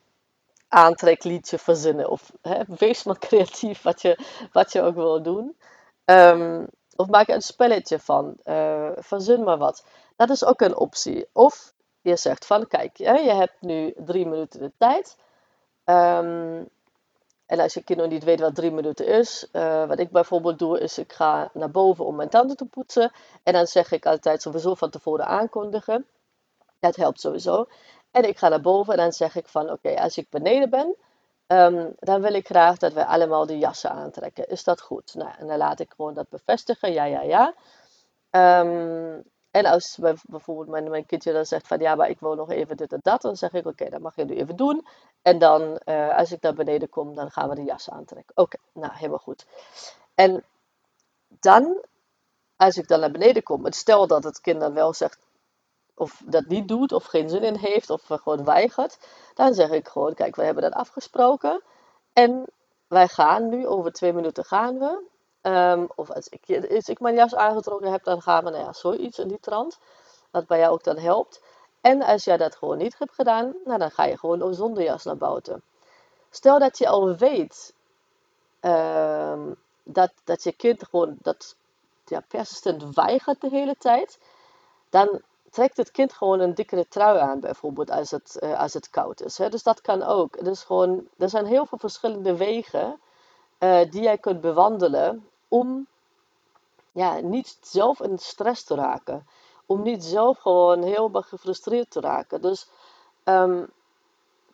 aantrekliedje 0.68 1.58
verzinnen. 1.58 2.10
Of 2.10 2.32
wees 2.66 3.02
maar 3.02 3.18
creatief 3.28 3.82
wat 3.82 4.02
je, 4.02 4.18
wat 4.52 4.72
je 4.72 4.82
ook 4.82 4.94
wil 4.94 5.22
doen. 5.22 5.56
Um, 6.04 6.66
of 6.96 7.08
maak 7.08 7.28
er 7.28 7.34
een 7.34 7.42
spelletje 7.42 7.98
van. 7.98 8.36
Uh, 8.44 8.90
verzin 8.96 9.42
maar 9.42 9.58
wat. 9.58 9.84
Dat 10.18 10.30
is 10.30 10.44
ook 10.44 10.60
een 10.60 10.76
optie. 10.76 11.28
Of 11.32 11.74
je 12.00 12.16
zegt 12.16 12.46
van, 12.46 12.66
kijk, 12.66 12.96
je 12.96 13.32
hebt 13.34 13.60
nu 13.60 13.94
drie 13.96 14.26
minuten 14.26 14.60
de 14.60 14.72
tijd. 14.78 15.16
Um, 15.84 16.68
en 17.46 17.60
als 17.60 17.74
je 17.74 17.82
kind 17.82 17.98
nog 17.98 18.08
niet 18.08 18.24
weet 18.24 18.40
wat 18.40 18.54
drie 18.54 18.70
minuten 18.70 19.06
is, 19.06 19.48
uh, 19.52 19.86
wat 19.86 19.98
ik 19.98 20.10
bijvoorbeeld 20.10 20.58
doe, 20.58 20.80
is 20.80 20.98
ik 20.98 21.12
ga 21.12 21.50
naar 21.52 21.70
boven 21.70 22.04
om 22.04 22.16
mijn 22.16 22.28
tanden 22.28 22.56
te 22.56 22.64
poetsen. 22.64 23.12
En 23.42 23.52
dan 23.52 23.66
zeg 23.66 23.92
ik 23.92 24.06
altijd 24.06 24.42
sowieso 24.42 24.74
van 24.74 24.90
tevoren 24.90 25.26
aankondigen. 25.26 26.06
Dat 26.80 26.96
helpt 26.96 27.20
sowieso. 27.20 27.66
En 28.10 28.28
ik 28.28 28.38
ga 28.38 28.48
naar 28.48 28.60
boven 28.60 28.92
en 28.92 28.98
dan 28.98 29.12
zeg 29.12 29.36
ik 29.36 29.48
van, 29.48 29.70
oké, 29.70 29.94
als 29.94 30.18
ik 30.18 30.30
beneden 30.30 30.70
ben, 30.70 30.96
um, 31.46 31.94
dan 31.98 32.22
wil 32.22 32.34
ik 32.34 32.46
graag 32.46 32.76
dat 32.76 32.92
we 32.92 33.06
allemaal 33.06 33.46
de 33.46 33.58
jassen 33.58 33.90
aantrekken. 33.90 34.48
Is 34.48 34.64
dat 34.64 34.80
goed? 34.80 35.14
Nou, 35.14 35.30
en 35.38 35.46
dan 35.46 35.58
laat 35.58 35.80
ik 35.80 35.92
gewoon 35.96 36.14
dat 36.14 36.28
bevestigen. 36.28 36.92
Ja, 36.92 37.04
ja, 37.04 37.22
ja. 37.22 37.54
Um, 38.60 39.24
en 39.50 39.66
als 39.66 39.98
bijvoorbeeld 40.26 40.88
mijn, 40.90 41.06
kindje 41.06 41.32
dan 41.32 41.46
zegt 41.46 41.66
van 41.66 41.78
ja, 41.78 41.94
maar 41.94 42.08
ik 42.08 42.20
wil 42.20 42.34
nog 42.34 42.50
even 42.50 42.76
dit 42.76 42.92
en 42.92 43.00
dat, 43.02 43.22
dan 43.22 43.36
zeg 43.36 43.52
ik 43.52 43.66
oké, 43.66 43.90
dat 43.90 44.00
mag 44.00 44.16
je 44.16 44.24
nu 44.24 44.34
even 44.34 44.56
doen. 44.56 44.86
En 45.22 45.38
dan 45.38 45.80
uh, 45.84 46.16
als 46.16 46.32
ik 46.32 46.40
naar 46.40 46.54
beneden 46.54 46.88
kom, 46.88 47.14
dan 47.14 47.30
gaan 47.30 47.48
we 47.48 47.54
de 47.54 47.64
jas 47.64 47.90
aantrekken. 47.90 48.36
Oké, 48.36 48.56
nou 48.72 48.92
helemaal 48.94 49.18
goed. 49.18 49.46
En 50.14 50.44
dan, 51.28 51.84
als 52.56 52.76
ik 52.76 52.88
dan 52.88 53.00
naar 53.00 53.10
beneden 53.10 53.42
kom, 53.42 53.72
stel 53.72 54.06
dat 54.06 54.24
het 54.24 54.40
kind 54.40 54.60
dan 54.60 54.74
wel 54.74 54.92
zegt 54.94 55.18
of 55.94 56.22
dat 56.24 56.46
niet 56.46 56.68
doet, 56.68 56.92
of 56.92 57.04
geen 57.04 57.28
zin 57.28 57.42
in 57.42 57.56
heeft, 57.56 57.90
of 57.90 58.02
gewoon 58.06 58.44
weigert, 58.44 58.98
dan 59.34 59.54
zeg 59.54 59.70
ik 59.70 59.88
gewoon, 59.88 60.14
kijk, 60.14 60.36
we 60.36 60.44
hebben 60.44 60.62
dat 60.62 60.72
afgesproken. 60.72 61.62
En 62.12 62.44
wij 62.86 63.08
gaan 63.08 63.48
nu, 63.48 63.66
over 63.66 63.92
twee 63.92 64.12
minuten 64.12 64.44
gaan 64.44 64.78
we. 64.78 65.06
Um, 65.42 65.88
of 65.94 66.10
als 66.10 66.28
ik, 66.28 66.48
ik 66.86 67.00
mijn 67.00 67.14
jas 67.14 67.34
aangetrokken 67.34 67.92
heb, 67.92 68.04
dan 68.04 68.22
gaan 68.22 68.44
we, 68.44 68.50
nou 68.50 68.64
ja, 68.64 68.72
zoiets 68.72 69.18
in 69.18 69.28
die 69.28 69.40
trant. 69.40 69.78
Wat 70.30 70.46
bij 70.46 70.58
jou 70.58 70.72
ook 70.72 70.84
dan 70.84 70.98
helpt. 70.98 71.42
En 71.80 72.02
als 72.02 72.24
jij 72.24 72.36
dat 72.36 72.56
gewoon 72.56 72.78
niet 72.78 72.98
hebt 72.98 73.14
gedaan, 73.14 73.54
nou, 73.64 73.78
dan 73.78 73.90
ga 73.90 74.04
je 74.04 74.18
gewoon 74.18 74.54
zonder 74.54 74.82
jas 74.82 75.04
naar 75.04 75.16
buiten. 75.16 75.62
Stel 76.30 76.58
dat 76.58 76.78
je 76.78 76.88
al 76.88 77.16
weet 77.16 77.74
um, 78.60 79.56
dat, 79.82 80.12
dat 80.24 80.42
je 80.42 80.52
kind 80.52 80.84
gewoon 80.84 81.16
dat 81.22 81.56
ja, 82.04 82.22
persistent 82.28 82.94
weigert 82.94 83.40
de 83.40 83.48
hele 83.48 83.76
tijd, 83.78 84.18
dan 84.90 85.22
trekt 85.50 85.76
het 85.76 85.90
kind 85.90 86.12
gewoon 86.12 86.40
een 86.40 86.54
dikkere 86.54 86.88
trui 86.88 87.18
aan, 87.18 87.40
bijvoorbeeld 87.40 87.90
als 87.90 88.10
het, 88.10 88.38
uh, 88.40 88.60
als 88.60 88.74
het 88.74 88.90
koud 88.90 89.20
is. 89.20 89.38
Hè? 89.38 89.48
Dus 89.48 89.62
dat 89.62 89.80
kan 89.80 90.02
ook. 90.02 90.44
Dus 90.44 90.62
gewoon, 90.62 91.08
er 91.18 91.28
zijn 91.28 91.46
heel 91.46 91.66
veel 91.66 91.78
verschillende 91.78 92.36
wegen 92.36 93.00
uh, 93.58 93.90
die 93.90 94.02
jij 94.02 94.18
kunt 94.18 94.40
bewandelen 94.40 95.28
om 95.48 95.86
ja, 96.92 97.20
niet 97.20 97.58
zelf 97.60 98.00
in 98.00 98.18
stress 98.18 98.64
te 98.64 98.74
raken. 98.74 99.26
Om 99.66 99.82
niet 99.82 100.04
zelf 100.04 100.38
gewoon 100.38 100.82
heel 100.82 101.10
gefrustreerd 101.12 101.90
te 101.90 102.00
raken. 102.00 102.42
Dus 102.42 102.68
um, 103.24 103.70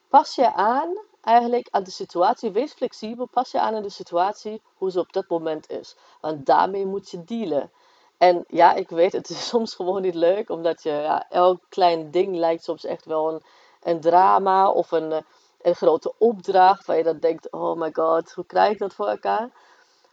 pas 0.09 0.35
je 0.35 0.53
aan 0.53 0.99
eigenlijk 1.21 1.69
aan 1.71 1.83
de 1.83 1.91
situatie. 1.91 2.51
Wees 2.51 2.73
flexibel. 2.73 3.27
Pas 3.27 3.51
je 3.51 3.61
aan 3.61 3.75
aan 3.75 3.83
de 3.83 3.91
situatie 3.91 4.63
hoe 4.75 4.91
ze 4.91 5.01
op 5.01 5.13
dat 5.13 5.29
moment 5.29 5.71
is. 5.71 5.97
Want 6.21 6.47
daarmee 6.47 6.87
moet 6.87 7.11
je 7.11 7.25
dealen. 7.25 7.71
En 8.19 8.45
ja, 8.49 8.75
ik 8.75 8.89
weet, 8.89 9.13
het 9.13 9.29
is 9.29 9.49
soms 9.55 9.75
gewoon 9.75 10.03
niet 10.03 10.15
leuk. 10.15 10.51
Omdat 10.51 10.83
je, 10.83 10.91
ja, 10.91 11.29
elk 11.29 11.61
klein 11.69 12.11
ding 12.11 12.37
lijkt 12.37 12.65
soms 12.65 12.85
echt 12.85 13.05
wel 13.05 13.33
een, 13.33 13.43
een 13.83 14.01
drama 14.01 14.71
of 14.71 14.91
een, 14.91 15.13
eh, 15.13 15.23
een 15.65 15.75
grote 15.75 16.15
opdracht. 16.19 16.87
Waar 16.87 16.97
je 16.97 17.03
dan 17.03 17.19
denkt, 17.19 17.51
oh 17.51 17.77
my 17.77 17.91
god, 17.93 18.33
hoe 18.33 18.47
krijg 18.47 18.73
ik 18.73 18.79
dat 18.79 18.95
voor 18.95 19.09
elkaar? 19.09 19.51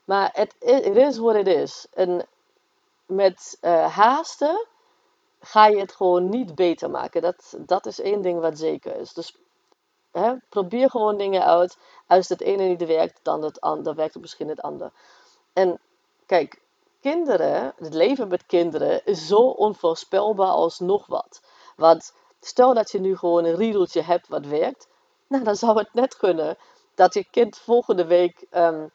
Maar 0.03 0.29
het 0.33 0.55
is 0.59 1.17
wat 1.17 1.35
het 1.35 1.47
is. 1.47 1.87
En 1.93 2.27
met 3.05 3.57
uh, 3.61 3.95
haasten 3.95 4.67
ga 5.39 5.67
je 5.67 5.77
het 5.79 5.91
gewoon 5.91 6.29
niet 6.29 6.55
beter 6.55 6.89
maken. 6.89 7.21
Dat, 7.21 7.53
dat 7.57 7.85
is 7.85 7.99
één 7.99 8.21
ding 8.21 8.39
wat 8.39 8.57
zeker 8.57 8.95
is. 8.95 9.13
Dus 9.13 9.37
hè, 10.11 10.33
probeer 10.49 10.89
gewoon 10.89 11.17
dingen 11.17 11.45
uit. 11.45 11.77
Als 12.07 12.29
het 12.29 12.41
ene 12.41 12.63
niet 12.63 12.85
werkt, 12.85 13.19
dan 13.23 13.41
het 13.41 13.61
andere, 13.61 13.95
werkt 13.95 14.13
het 14.13 14.21
misschien 14.21 14.49
het 14.49 14.61
andere. 14.61 14.91
En 15.53 15.79
kijk, 16.25 16.61
kinderen, 17.01 17.73
het 17.77 17.93
leven 17.93 18.27
met 18.27 18.45
kinderen 18.45 19.05
is 19.05 19.27
zo 19.27 19.39
onvoorspelbaar 19.39 20.51
als 20.51 20.79
nog 20.79 21.07
wat. 21.07 21.41
Want 21.75 22.13
stel 22.39 22.73
dat 22.73 22.91
je 22.91 22.99
nu 22.99 23.17
gewoon 23.17 23.45
een 23.45 23.55
riedeltje 23.55 24.01
hebt 24.01 24.27
wat 24.27 24.45
werkt, 24.45 24.87
nou 25.31 25.43
dan 25.43 25.55
zou 25.55 25.77
het 25.77 25.93
net 25.93 26.17
kunnen 26.17 26.57
dat 26.95 27.13
je 27.13 27.25
kind 27.31 27.57
volgende 27.57 28.05
week 28.05 28.45
um, 28.51 28.91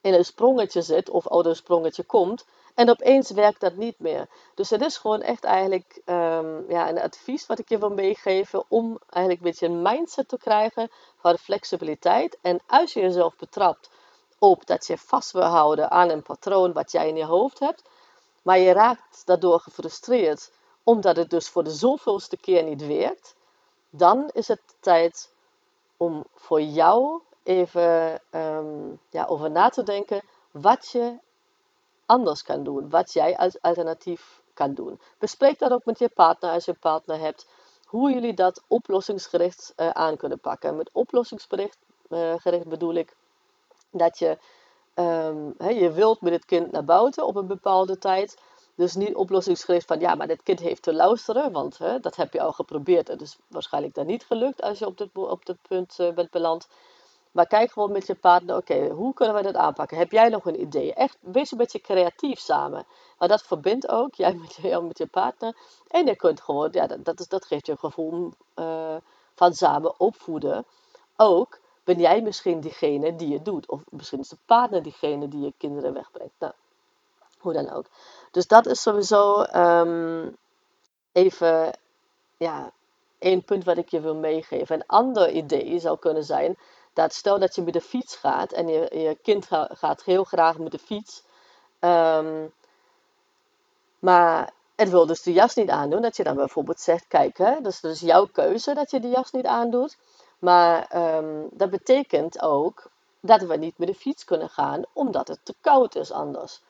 in 0.00 0.14
een 0.14 0.24
sprongetje 0.24 0.82
zit 0.82 1.10
of 1.10 1.24
een 1.30 1.56
sprongetje 1.56 2.04
komt. 2.04 2.44
En 2.74 2.90
opeens 2.90 3.30
werkt 3.30 3.60
dat 3.60 3.76
niet 3.76 3.98
meer. 3.98 4.28
Dus 4.54 4.70
het 4.70 4.80
is 4.80 4.96
gewoon 4.96 5.22
echt 5.22 5.44
eigenlijk 5.44 6.00
um, 6.04 6.64
ja, 6.68 6.88
een 6.88 7.00
advies 7.00 7.46
wat 7.46 7.58
ik 7.58 7.68
je 7.68 7.78
wil 7.78 7.90
meegeven 7.90 8.64
om 8.68 8.98
eigenlijk 9.08 9.44
een 9.44 9.50
beetje 9.50 9.66
een 9.66 9.82
mindset 9.82 10.28
te 10.28 10.38
krijgen 10.38 10.90
van 11.16 11.38
flexibiliteit. 11.38 12.38
En 12.42 12.60
als 12.66 12.92
je 12.92 13.00
jezelf 13.00 13.36
betrapt 13.36 13.90
op 14.38 14.66
dat 14.66 14.86
je 14.86 14.98
vast 14.98 15.32
wil 15.32 15.42
houden 15.42 15.90
aan 15.90 16.10
een 16.10 16.22
patroon 16.22 16.72
wat 16.72 16.92
jij 16.92 17.08
in 17.08 17.16
je 17.16 17.24
hoofd 17.24 17.58
hebt, 17.58 17.82
maar 18.42 18.58
je 18.58 18.72
raakt 18.72 19.22
daardoor 19.24 19.60
gefrustreerd 19.60 20.50
omdat 20.82 21.16
het 21.16 21.30
dus 21.30 21.48
voor 21.48 21.64
de 21.64 21.70
zoveelste 21.70 22.36
keer 22.36 22.62
niet 22.62 22.86
werkt, 22.86 23.34
dan 23.90 24.30
is 24.32 24.48
het 24.48 24.60
tijd 24.80 25.30
om 25.96 26.24
voor 26.34 26.60
jou 26.60 27.20
even 27.42 28.20
um, 28.30 29.00
ja, 29.10 29.24
over 29.24 29.50
na 29.50 29.68
te 29.68 29.82
denken 29.82 30.22
wat 30.50 30.88
je 30.88 31.18
anders 32.06 32.42
kan 32.42 32.64
doen. 32.64 32.90
Wat 32.90 33.12
jij 33.12 33.36
als 33.36 33.60
alternatief 33.60 34.42
kan 34.54 34.74
doen. 34.74 35.00
Bespreek 35.18 35.58
dat 35.58 35.70
ook 35.72 35.84
met 35.84 35.98
je 35.98 36.08
partner 36.08 36.50
als 36.50 36.64
je 36.64 36.70
een 36.70 36.78
partner 36.78 37.18
hebt. 37.18 37.46
Hoe 37.84 38.12
jullie 38.12 38.34
dat 38.34 38.62
oplossingsgericht 38.66 39.72
uh, 39.76 39.90
aan 39.90 40.16
kunnen 40.16 40.40
pakken. 40.40 40.76
Met 40.76 40.90
oplossingsgericht 40.92 41.78
gericht 42.36 42.68
bedoel 42.68 42.94
ik 42.94 43.16
dat 43.90 44.18
je, 44.18 44.38
he, 45.58 45.68
je 45.68 45.92
wilt 45.92 46.20
met 46.20 46.32
het 46.32 46.44
kind 46.44 46.72
naar 46.72 46.84
buiten 46.84 47.26
op 47.26 47.36
een 47.36 47.46
bepaalde 47.46 47.98
tijd. 47.98 48.38
Dus 48.76 48.94
niet 48.94 49.14
oplossingsgericht 49.14 49.86
van 49.86 50.00
ja, 50.00 50.14
maar 50.14 50.26
dit 50.26 50.42
kind 50.42 50.60
heeft 50.60 50.82
te 50.82 50.94
luisteren, 50.94 51.52
want 51.52 51.78
hè, 51.78 52.00
dat 52.00 52.16
heb 52.16 52.32
je 52.32 52.40
al 52.40 52.52
geprobeerd. 52.52 53.08
Het 53.08 53.20
is 53.20 53.38
waarschijnlijk 53.48 53.94
dan 53.94 54.06
niet 54.06 54.24
gelukt 54.24 54.62
als 54.62 54.78
je 54.78 54.86
op 54.86 54.98
dit, 54.98 55.08
op 55.12 55.56
punt 55.68 55.96
uh, 56.00 56.12
bent 56.12 56.30
beland. 56.30 56.68
Maar 57.36 57.46
kijk 57.46 57.72
gewoon 57.72 57.92
met 57.92 58.06
je 58.06 58.14
partner, 58.14 58.56
oké, 58.56 58.88
hoe 58.88 59.14
kunnen 59.14 59.34
we 59.34 59.42
dat 59.42 59.54
aanpakken? 59.54 59.96
Heb 59.96 60.12
jij 60.12 60.28
nog 60.28 60.46
een 60.46 60.60
idee? 60.60 60.94
Echt, 60.94 61.18
wees 61.20 61.52
een 61.52 61.58
beetje 61.58 61.80
creatief 61.80 62.38
samen. 62.38 62.86
Maar 63.18 63.28
dat 63.28 63.42
verbindt 63.42 63.88
ook, 63.88 64.14
jij 64.24 64.34
met 64.34 64.54
je, 64.54 64.80
met 64.80 64.98
je 64.98 65.06
partner. 65.06 65.56
En 65.88 66.06
je 66.06 66.16
kunt 66.16 66.40
gewoon, 66.40 66.68
ja, 66.72 66.86
dat, 66.86 67.04
dat, 67.04 67.20
is, 67.20 67.28
dat 67.28 67.44
geeft 67.44 67.66
je 67.66 67.72
een 67.72 67.78
gevoel 67.78 68.32
uh, 68.54 68.96
van 69.34 69.54
samen 69.54 70.00
opvoeden. 70.00 70.64
Ook 71.16 71.58
ben 71.84 71.98
jij 71.98 72.22
misschien 72.22 72.60
diegene 72.60 73.16
die 73.16 73.32
het 73.32 73.44
doet. 73.44 73.68
Of 73.68 73.82
misschien 73.88 74.20
is 74.20 74.28
de 74.28 74.38
partner 74.46 74.82
diegene 74.82 75.28
die 75.28 75.40
je 75.40 75.52
kinderen 75.58 75.92
wegbrengt. 75.92 76.34
Nou, 76.38 76.52
hoe 77.46 77.62
dan 77.62 77.72
ook. 77.72 77.86
Dus 78.30 78.46
dat 78.46 78.66
is 78.66 78.82
sowieso 78.82 79.42
um, 79.42 80.36
even 81.12 81.70
ja, 82.36 82.70
één 83.18 83.44
punt 83.44 83.64
wat 83.64 83.76
ik 83.76 83.88
je 83.88 84.00
wil 84.00 84.14
meegeven. 84.14 84.76
Een 84.76 84.86
ander 84.86 85.30
idee 85.30 85.78
zou 85.78 85.98
kunnen 85.98 86.24
zijn 86.24 86.56
dat 86.92 87.14
stel 87.14 87.38
dat 87.38 87.54
je 87.54 87.62
met 87.62 87.72
de 87.72 87.80
fiets 87.80 88.16
gaat 88.16 88.52
en 88.52 88.68
je, 88.68 88.98
je 88.98 89.18
kind 89.22 89.46
gaat 89.50 90.02
heel 90.02 90.24
graag 90.24 90.58
met 90.58 90.72
de 90.72 90.78
fiets. 90.78 91.22
Um, 91.80 92.52
maar 93.98 94.52
het 94.74 94.90
wil 94.90 95.06
dus 95.06 95.22
de 95.22 95.32
jas 95.32 95.54
niet 95.54 95.70
aandoen. 95.70 96.02
Dat 96.02 96.16
je 96.16 96.24
dan 96.24 96.36
bijvoorbeeld 96.36 96.80
zegt, 96.80 97.06
kijk, 97.08 97.38
hè, 97.38 97.60
dat 97.60 97.72
is 97.72 97.80
dus 97.80 98.00
jouw 98.00 98.26
keuze 98.26 98.74
dat 98.74 98.90
je 98.90 99.00
de 99.00 99.08
jas 99.08 99.30
niet 99.30 99.46
aandoet. 99.46 99.96
Maar 100.38 100.96
um, 101.16 101.48
dat 101.50 101.70
betekent 101.70 102.42
ook 102.42 102.90
dat 103.20 103.42
we 103.42 103.56
niet 103.56 103.78
met 103.78 103.88
de 103.88 103.94
fiets 103.94 104.24
kunnen 104.24 104.48
gaan, 104.48 104.82
omdat 104.92 105.28
het 105.28 105.38
te 105.42 105.54
koud 105.60 105.94
is 105.94 106.12
anders. 106.12 106.60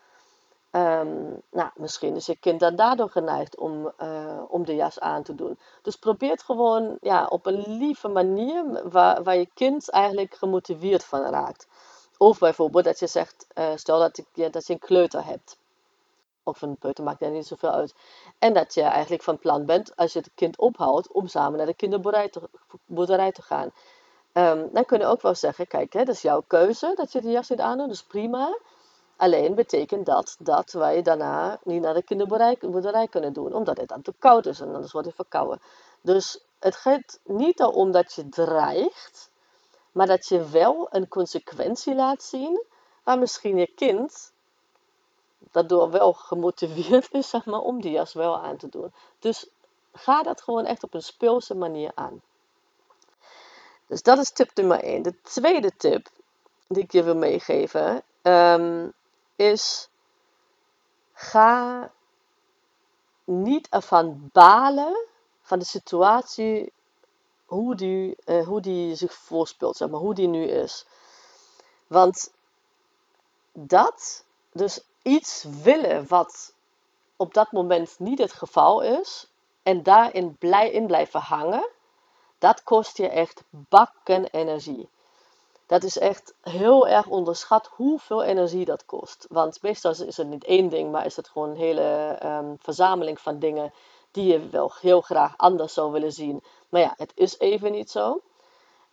Um, 0.77 1.43
nou, 1.51 1.71
misschien 1.75 2.17
is 2.17 2.27
je 2.27 2.37
kind 2.37 2.61
dan 2.61 2.77
daardoor 2.77 3.11
geneigd 3.11 3.57
om, 3.57 3.93
uh, 4.03 4.43
om 4.49 4.65
de 4.65 4.75
jas 4.75 5.01
aan 5.01 5.23
te 5.23 5.35
doen. 5.35 5.59
Dus 5.83 5.97
probeer 5.97 6.31
het 6.31 6.43
gewoon 6.43 6.99
ja, 7.01 7.27
op 7.27 7.47
een 7.47 7.77
lieve 7.79 8.09
manier 8.09 8.89
waar, 8.89 9.23
waar 9.23 9.37
je 9.37 9.49
kind 9.55 9.91
eigenlijk 9.91 10.35
gemotiveerd 10.35 11.05
van 11.05 11.21
raakt. 11.21 11.67
Of 12.19 12.39
bijvoorbeeld 12.39 12.85
dat 12.85 12.99
je 12.99 13.07
zegt, 13.07 13.47
uh, 13.55 13.65
stel 13.75 13.99
dat, 13.99 14.23
dat 14.35 14.67
je 14.67 14.73
een 14.73 14.79
kleuter 14.79 15.25
hebt. 15.25 15.59
Of 16.43 16.63
een 16.63 16.77
peuter, 16.77 17.05
maakt 17.05 17.23
er 17.23 17.31
niet 17.31 17.47
zoveel 17.47 17.71
uit. 17.71 17.95
En 18.39 18.53
dat 18.53 18.75
je 18.75 18.83
eigenlijk 18.83 19.23
van 19.23 19.39
plan 19.39 19.65
bent, 19.65 19.97
als 19.97 20.13
je 20.13 20.19
het 20.19 20.31
kind 20.35 20.59
ophoudt, 20.59 21.13
om 21.13 21.27
samen 21.27 21.57
naar 21.57 21.67
de 21.67 21.75
kinderboerderij 21.75 23.33
te, 23.33 23.43
gaan. 23.43 23.71
Um, 24.33 24.69
dan 24.73 24.85
kun 24.85 24.99
je 24.99 25.07
ook 25.07 25.23
wel 25.23 25.35
zeggen, 25.35 25.67
kijk, 25.67 25.93
hè, 25.93 26.05
dat 26.05 26.15
is 26.15 26.23
jouw 26.23 26.43
keuze 26.47 26.93
dat 26.95 27.13
je 27.13 27.21
de 27.21 27.31
jas 27.31 27.49
niet 27.49 27.61
aandoet, 27.61 27.89
dus 27.89 28.03
prima. 28.03 28.59
Alleen 29.17 29.55
betekent 29.55 30.07
dat 30.07 30.37
dat 30.39 30.73
wij 30.73 31.03
daarna 31.03 31.59
niet 31.63 31.83
naar 31.83 31.95
de 31.95 32.03
kinderboerderij 32.03 33.07
kunnen 33.07 33.33
doen, 33.33 33.55
omdat 33.55 33.77
het 33.77 33.89
dan 33.89 34.03
te 34.03 34.15
koud 34.19 34.47
is 34.47 34.61
en 34.61 34.75
anders 34.75 34.93
wordt 34.93 35.07
het 35.07 35.17
verkouden. 35.17 35.61
Dus 36.01 36.41
het 36.59 36.77
gaat 36.77 37.19
niet 37.23 37.61
erom 37.61 37.91
dat 37.91 38.13
je 38.13 38.29
dreigt, 38.29 39.31
maar 39.93 40.07
dat 40.07 40.27
je 40.27 40.49
wel 40.49 40.89
een 40.91 41.09
consequentie 41.09 41.95
laat 41.95 42.23
zien 42.23 42.65
waar 43.03 43.19
misschien 43.19 43.57
je 43.57 43.67
kind 43.75 44.33
daardoor 45.53 45.91
wel 45.91 46.13
gemotiveerd 46.13 47.13
is 47.13 47.29
zeg 47.35 47.45
maar, 47.45 47.61
om 47.61 47.81
die 47.81 47.91
jas 47.91 48.13
wel 48.13 48.39
aan 48.39 48.57
te 48.57 48.69
doen. 48.69 48.93
Dus 49.19 49.47
ga 49.93 50.23
dat 50.23 50.41
gewoon 50.41 50.65
echt 50.65 50.83
op 50.83 50.95
een 50.95 51.03
speelse 51.03 51.55
manier 51.55 51.91
aan. 51.95 52.23
Dus 53.87 54.03
dat 54.03 54.19
is 54.19 54.31
tip 54.31 54.51
nummer 54.55 54.83
1. 54.83 55.03
De 55.03 55.21
tweede 55.23 55.77
tip 55.77 56.09
die 56.69 56.83
ik 56.83 56.93
je 56.93 57.03
wil 57.03 57.17
meegeven 57.17 58.03
um, 58.23 58.93
is: 59.37 59.89
ga 61.13 61.91
niet 63.25 63.69
ervan 63.69 64.31
balen 64.33 65.07
van 65.41 65.59
de 65.59 65.65
situatie, 65.65 66.73
hoe 67.45 67.75
die, 67.75 68.17
uh, 68.25 68.47
hoe 68.47 68.61
die 68.61 68.95
zich 68.95 69.15
voorspeelt, 69.15 69.81
maar, 69.81 70.01
hoe 70.01 70.15
die 70.15 70.29
nu 70.29 70.45
is. 70.45 70.87
Want 71.87 72.33
dat, 73.53 74.25
dus 74.53 74.81
iets 75.03 75.45
willen 75.63 76.09
wat 76.09 76.55
op 77.17 77.35
dat 77.35 77.53
moment 77.53 77.99
niet 77.99 78.19
het 78.19 78.33
geval 78.33 78.83
is, 78.83 79.31
en 79.63 79.83
daarin 79.83 80.37
blij, 80.37 80.71
in 80.71 80.87
blijven 80.87 81.21
hangen, 81.21 81.69
dat 82.39 82.63
kost 82.63 82.97
je 82.97 83.09
echt 83.09 83.43
bakken 83.51 84.25
energie 84.25 84.89
dat 85.67 85.83
is 85.83 85.99
echt 85.99 86.35
heel 86.41 86.89
erg 86.89 87.07
onderschat 87.07 87.67
hoeveel 87.67 88.23
energie 88.23 88.65
dat 88.65 88.85
kost. 88.85 89.27
Want 89.29 89.63
meestal 89.63 89.91
is 89.91 90.17
het 90.17 90.27
niet 90.29 90.45
één 90.45 90.69
ding, 90.69 90.91
maar 90.91 91.07
is 91.07 91.17
het 91.17 91.29
gewoon 91.29 91.51
een 91.51 91.57
hele 91.57 92.19
um, 92.25 92.57
verzameling 92.59 93.21
van 93.21 93.39
dingen 93.39 93.73
die 94.11 94.33
je 94.33 94.49
wel 94.49 94.73
heel 94.81 95.01
graag 95.01 95.37
anders 95.37 95.75
zou 95.75 95.93
willen 95.93 96.13
zien. 96.13 96.43
Maar 96.69 96.81
ja, 96.81 96.95
het 96.97 97.13
is 97.15 97.39
even 97.39 97.73
niet 97.73 97.91
zo. 97.91 98.21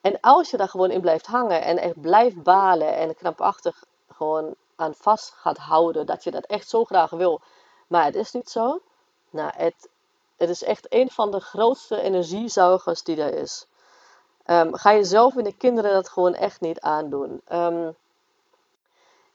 En 0.02 0.20
als 0.20 0.50
je 0.50 0.58
daar 0.58 0.70
gewoon 0.70 0.92
in 0.92 1.02
blijft 1.02 1.26
hangen 1.26 1.62
en 1.62 1.78
echt 1.78 2.02
blijft 2.02 2.44
balen 2.44 2.96
en 2.96 3.16
knapachtig 3.16 3.84
gewoon 4.10 4.56
aan 4.76 4.94
vast 4.96 5.34
gaat 5.34 5.58
houden 5.58 6.06
dat 6.06 6.24
je 6.24 6.32
dat 6.32 6.46
echt 6.46 6.70
zo 6.70 6.84
graag 6.84 7.10
wil, 7.10 7.42
maar 7.88 8.06
het 8.06 8.16
is 8.16 8.32
niet 8.32 8.50
zo. 8.50 8.82
Nou, 9.30 9.52
het, 9.56 9.90
het 10.38 10.50
is 10.50 10.64
echt 10.64 10.86
een 10.90 11.10
van 11.10 11.32
de 11.32 11.40
grootste 11.40 12.02
energiezuigers 12.02 13.04
die 13.04 13.22
er 13.22 13.34
is. 13.34 13.68
Um, 14.46 14.76
ga 14.76 14.92
je 14.92 15.04
zelf 15.04 15.36
en 15.36 15.44
de 15.44 15.58
kinderen 15.58 15.94
dat 15.94 16.10
gewoon 16.10 16.34
echt 16.34 16.62
niet 16.62 16.80
aandoen. 16.80 17.42
Um, 17.52 17.96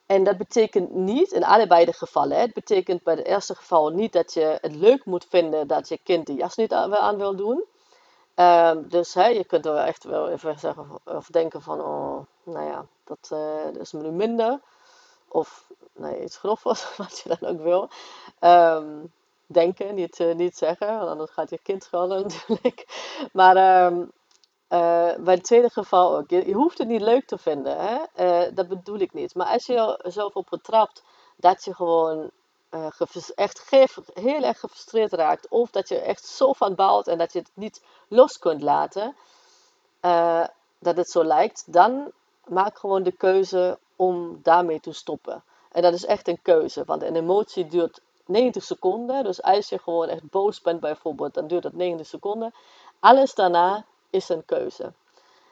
en 0.06 0.24
dat 0.24 0.36
betekent 0.36 0.94
niet, 0.94 1.32
in 1.32 1.44
allebei 1.44 1.84
de 1.84 1.92
gevallen, 1.92 2.36
hè, 2.36 2.42
het 2.42 2.52
betekent 2.52 3.02
bij 3.02 3.14
het 3.14 3.26
eerste 3.26 3.54
geval 3.54 3.88
niet 3.88 4.12
dat 4.12 4.34
je 4.34 4.58
het 4.60 4.74
leuk 4.74 5.04
moet 5.04 5.26
vinden 5.28 5.66
dat 5.66 5.88
je 5.88 5.98
kind 6.02 6.26
de 6.26 6.34
jas 6.34 6.56
niet 6.56 6.72
aan 6.72 7.16
wil 7.16 7.36
doen. 7.36 7.64
Um, 8.34 8.88
dus 8.88 9.14
hè, 9.14 9.26
je 9.26 9.44
kunt 9.44 9.66
er 9.66 9.76
echt 9.76 10.04
wel 10.04 10.28
even 10.28 10.58
zeggen 10.58 10.86
of 11.04 11.26
denken 11.26 11.62
van, 11.62 11.80
oh, 11.80 12.18
nou 12.42 12.66
ja, 12.66 12.84
dat, 13.04 13.28
dat 13.72 13.76
is 13.76 13.92
nu 13.92 14.10
minder. 14.10 14.60
Of 15.28 15.66
nee, 15.92 16.22
iets 16.22 16.36
groffers, 16.36 16.96
wat 16.96 17.18
je 17.18 17.36
dan 17.38 17.50
ook 17.50 17.60
wil. 17.60 17.90
Denken, 19.46 19.94
niet, 19.94 20.18
uh, 20.18 20.34
niet 20.34 20.56
zeggen, 20.56 20.98
want 20.98 21.08
anders 21.08 21.30
gaat 21.30 21.50
je 21.50 21.58
kind 21.62 21.82
schelden 21.82 22.22
natuurlijk. 22.28 22.86
Maar 23.32 23.56
uh, 24.68 25.14
bij 25.18 25.34
het 25.34 25.44
tweede 25.44 25.70
geval 25.70 26.16
ook. 26.16 26.30
Je, 26.30 26.52
hoeft 26.52 26.78
het 26.78 26.88
niet 26.88 27.00
leuk 27.00 27.26
te 27.26 27.38
vinden, 27.38 27.76
hè? 27.78 27.98
Uh, 28.16 28.54
dat 28.54 28.68
bedoel 28.68 28.98
ik 28.98 29.12
niet. 29.12 29.34
Maar 29.34 29.46
als 29.46 29.66
je 29.66 29.96
er 30.02 30.12
zelf 30.12 30.34
op 30.34 30.46
betrapt 30.50 31.02
dat 31.36 31.64
je 31.64 31.74
gewoon 31.74 32.30
uh, 32.70 32.86
echt 33.34 33.70
heel 34.14 34.42
erg 34.42 34.60
gefrustreerd 34.60 35.12
raakt, 35.12 35.48
of 35.48 35.70
dat 35.70 35.88
je 35.88 35.98
echt 35.98 36.24
zo 36.24 36.52
van 36.52 36.74
baalt 36.74 37.08
en 37.08 37.18
dat 37.18 37.32
je 37.32 37.38
het 37.38 37.50
niet 37.54 37.82
los 38.08 38.38
kunt 38.38 38.62
laten, 38.62 39.16
dat 40.78 40.96
het 40.96 41.10
zo 41.10 41.24
lijkt, 41.24 41.72
dan 41.72 42.12
maak 42.44 42.78
gewoon 42.78 43.02
de 43.02 43.12
keuze 43.12 43.78
om 43.96 44.40
daarmee 44.42 44.80
te 44.80 44.92
stoppen. 44.92 45.42
En 45.72 45.82
dat 45.82 45.92
is 45.92 46.04
echt 46.04 46.28
een 46.28 46.42
keuze, 46.42 46.82
want 46.84 47.02
een 47.02 47.16
emotie 47.16 47.66
duurt 47.66 48.00
90 48.26 48.62
seconden. 48.62 49.24
Dus 49.24 49.42
als 49.42 49.68
je 49.68 49.78
gewoon 49.78 50.08
echt 50.08 50.30
boos 50.30 50.60
bent 50.60 50.80
bijvoorbeeld, 50.80 51.34
dan 51.34 51.46
duurt 51.46 51.62
dat 51.62 51.72
90 51.72 52.06
seconden. 52.06 52.54
Alles 53.00 53.34
daarna 53.34 53.84
is 54.10 54.28
een 54.28 54.44
keuze. 54.44 54.92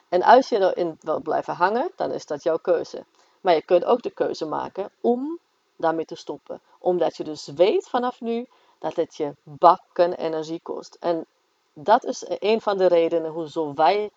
En 0.09 0.23
als 0.23 0.49
je 0.49 0.59
erin 0.59 0.99
wil 1.01 1.21
blijven 1.21 1.55
hangen, 1.55 1.91
dan 1.97 2.13
is 2.13 2.27
dat 2.27 2.43
jouw 2.43 2.59
keuze. 2.59 3.05
Maar 3.41 3.55
je 3.55 3.63
kunt 3.63 3.85
ook 3.85 4.03
de 4.03 4.11
keuze 4.11 4.47
maken 4.47 4.91
om 5.01 5.39
daarmee 5.77 6.05
te 6.05 6.15
stoppen. 6.15 6.61
Omdat 6.79 7.17
je 7.17 7.25
dus 7.25 7.47
weet 7.47 7.89
vanaf 7.89 8.21
nu 8.21 8.47
dat 8.79 8.97
het 8.97 9.17
je 9.17 9.35
bakken 9.43 10.13
energie 10.15 10.61
kost. 10.63 10.97
En 11.01 11.27
dat 11.73 12.05
is 12.05 12.25
een 12.29 12.61
van 12.61 12.79
de 12.79 12.87
redenen 12.87 13.31
hoezo 13.31 13.75
wij 13.75 14.11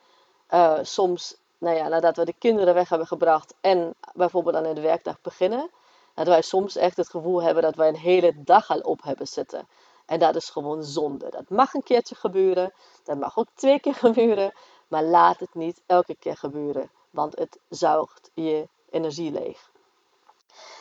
uh, 0.53 0.79
soms, 0.81 1.35
nou 1.57 1.75
ja, 1.75 1.87
nadat 1.87 2.15
we 2.15 2.25
de 2.25 2.33
kinderen 2.39 2.73
weg 2.73 2.89
hebben 2.89 3.07
gebracht 3.07 3.53
en 3.61 3.93
bijvoorbeeld 4.13 4.55
aan 4.55 4.73
de 4.73 4.81
werkdag 4.81 5.21
beginnen, 5.21 5.69
dat 6.13 6.27
wij 6.27 6.41
soms 6.41 6.75
echt 6.75 6.97
het 6.97 7.09
gevoel 7.09 7.41
hebben 7.41 7.63
dat 7.63 7.75
wij 7.75 7.87
een 7.87 7.95
hele 7.95 8.33
dag 8.43 8.69
al 8.69 8.79
op 8.79 9.03
hebben 9.03 9.27
zitten. 9.27 9.67
En 10.09 10.19
dat 10.19 10.35
is 10.35 10.49
gewoon 10.49 10.83
zonde. 10.83 11.29
Dat 11.29 11.49
mag 11.49 11.73
een 11.73 11.83
keertje 11.83 12.15
gebeuren. 12.15 12.73
Dat 13.03 13.19
mag 13.19 13.37
ook 13.37 13.47
twee 13.53 13.79
keer 13.79 13.95
gebeuren. 14.07 14.53
Maar 14.87 15.03
laat 15.03 15.39
het 15.39 15.53
niet 15.53 15.81
elke 15.85 16.15
keer 16.15 16.37
gebeuren. 16.37 16.91
Want 17.09 17.37
het 17.37 17.59
zuigt 17.67 18.31
je 18.33 18.67
energie 18.89 19.31
leeg. 19.31 19.71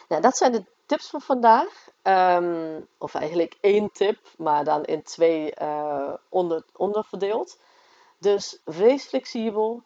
Nou, 0.08 0.22
dat 0.22 0.36
zijn 0.36 0.52
de 0.52 0.64
tips 0.86 1.08
van 1.08 1.20
vandaag. 1.20 1.88
Um, 2.02 2.88
of 2.98 3.14
eigenlijk 3.14 3.56
één 3.60 3.92
tip, 3.92 4.18
maar 4.36 4.64
dan 4.64 4.84
in 4.84 5.02
twee 5.02 5.52
uh, 5.62 6.14
onder, 6.28 6.64
onderverdeeld. 6.76 7.58
Dus 8.18 8.60
wees 8.64 9.04
flexibel. 9.04 9.82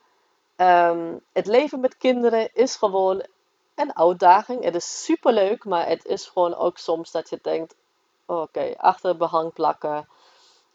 Um, 0.57 1.21
het 1.33 1.47
leven 1.47 1.81
met 1.81 1.97
kinderen 1.97 2.55
is 2.55 2.77
gewoon 2.77 3.27
een 3.75 3.97
uitdaging. 3.97 4.65
Het 4.65 4.75
is 4.75 5.05
super 5.05 5.33
leuk, 5.33 5.65
maar 5.65 5.89
het 5.89 6.05
is 6.05 6.27
gewoon 6.27 6.55
ook 6.55 6.79
soms 6.79 7.11
dat 7.11 7.29
je 7.29 7.39
denkt: 7.43 7.75
Oké, 8.41 8.75
achter 8.77 9.17
behang 9.17 9.53
plakken. 9.53 10.09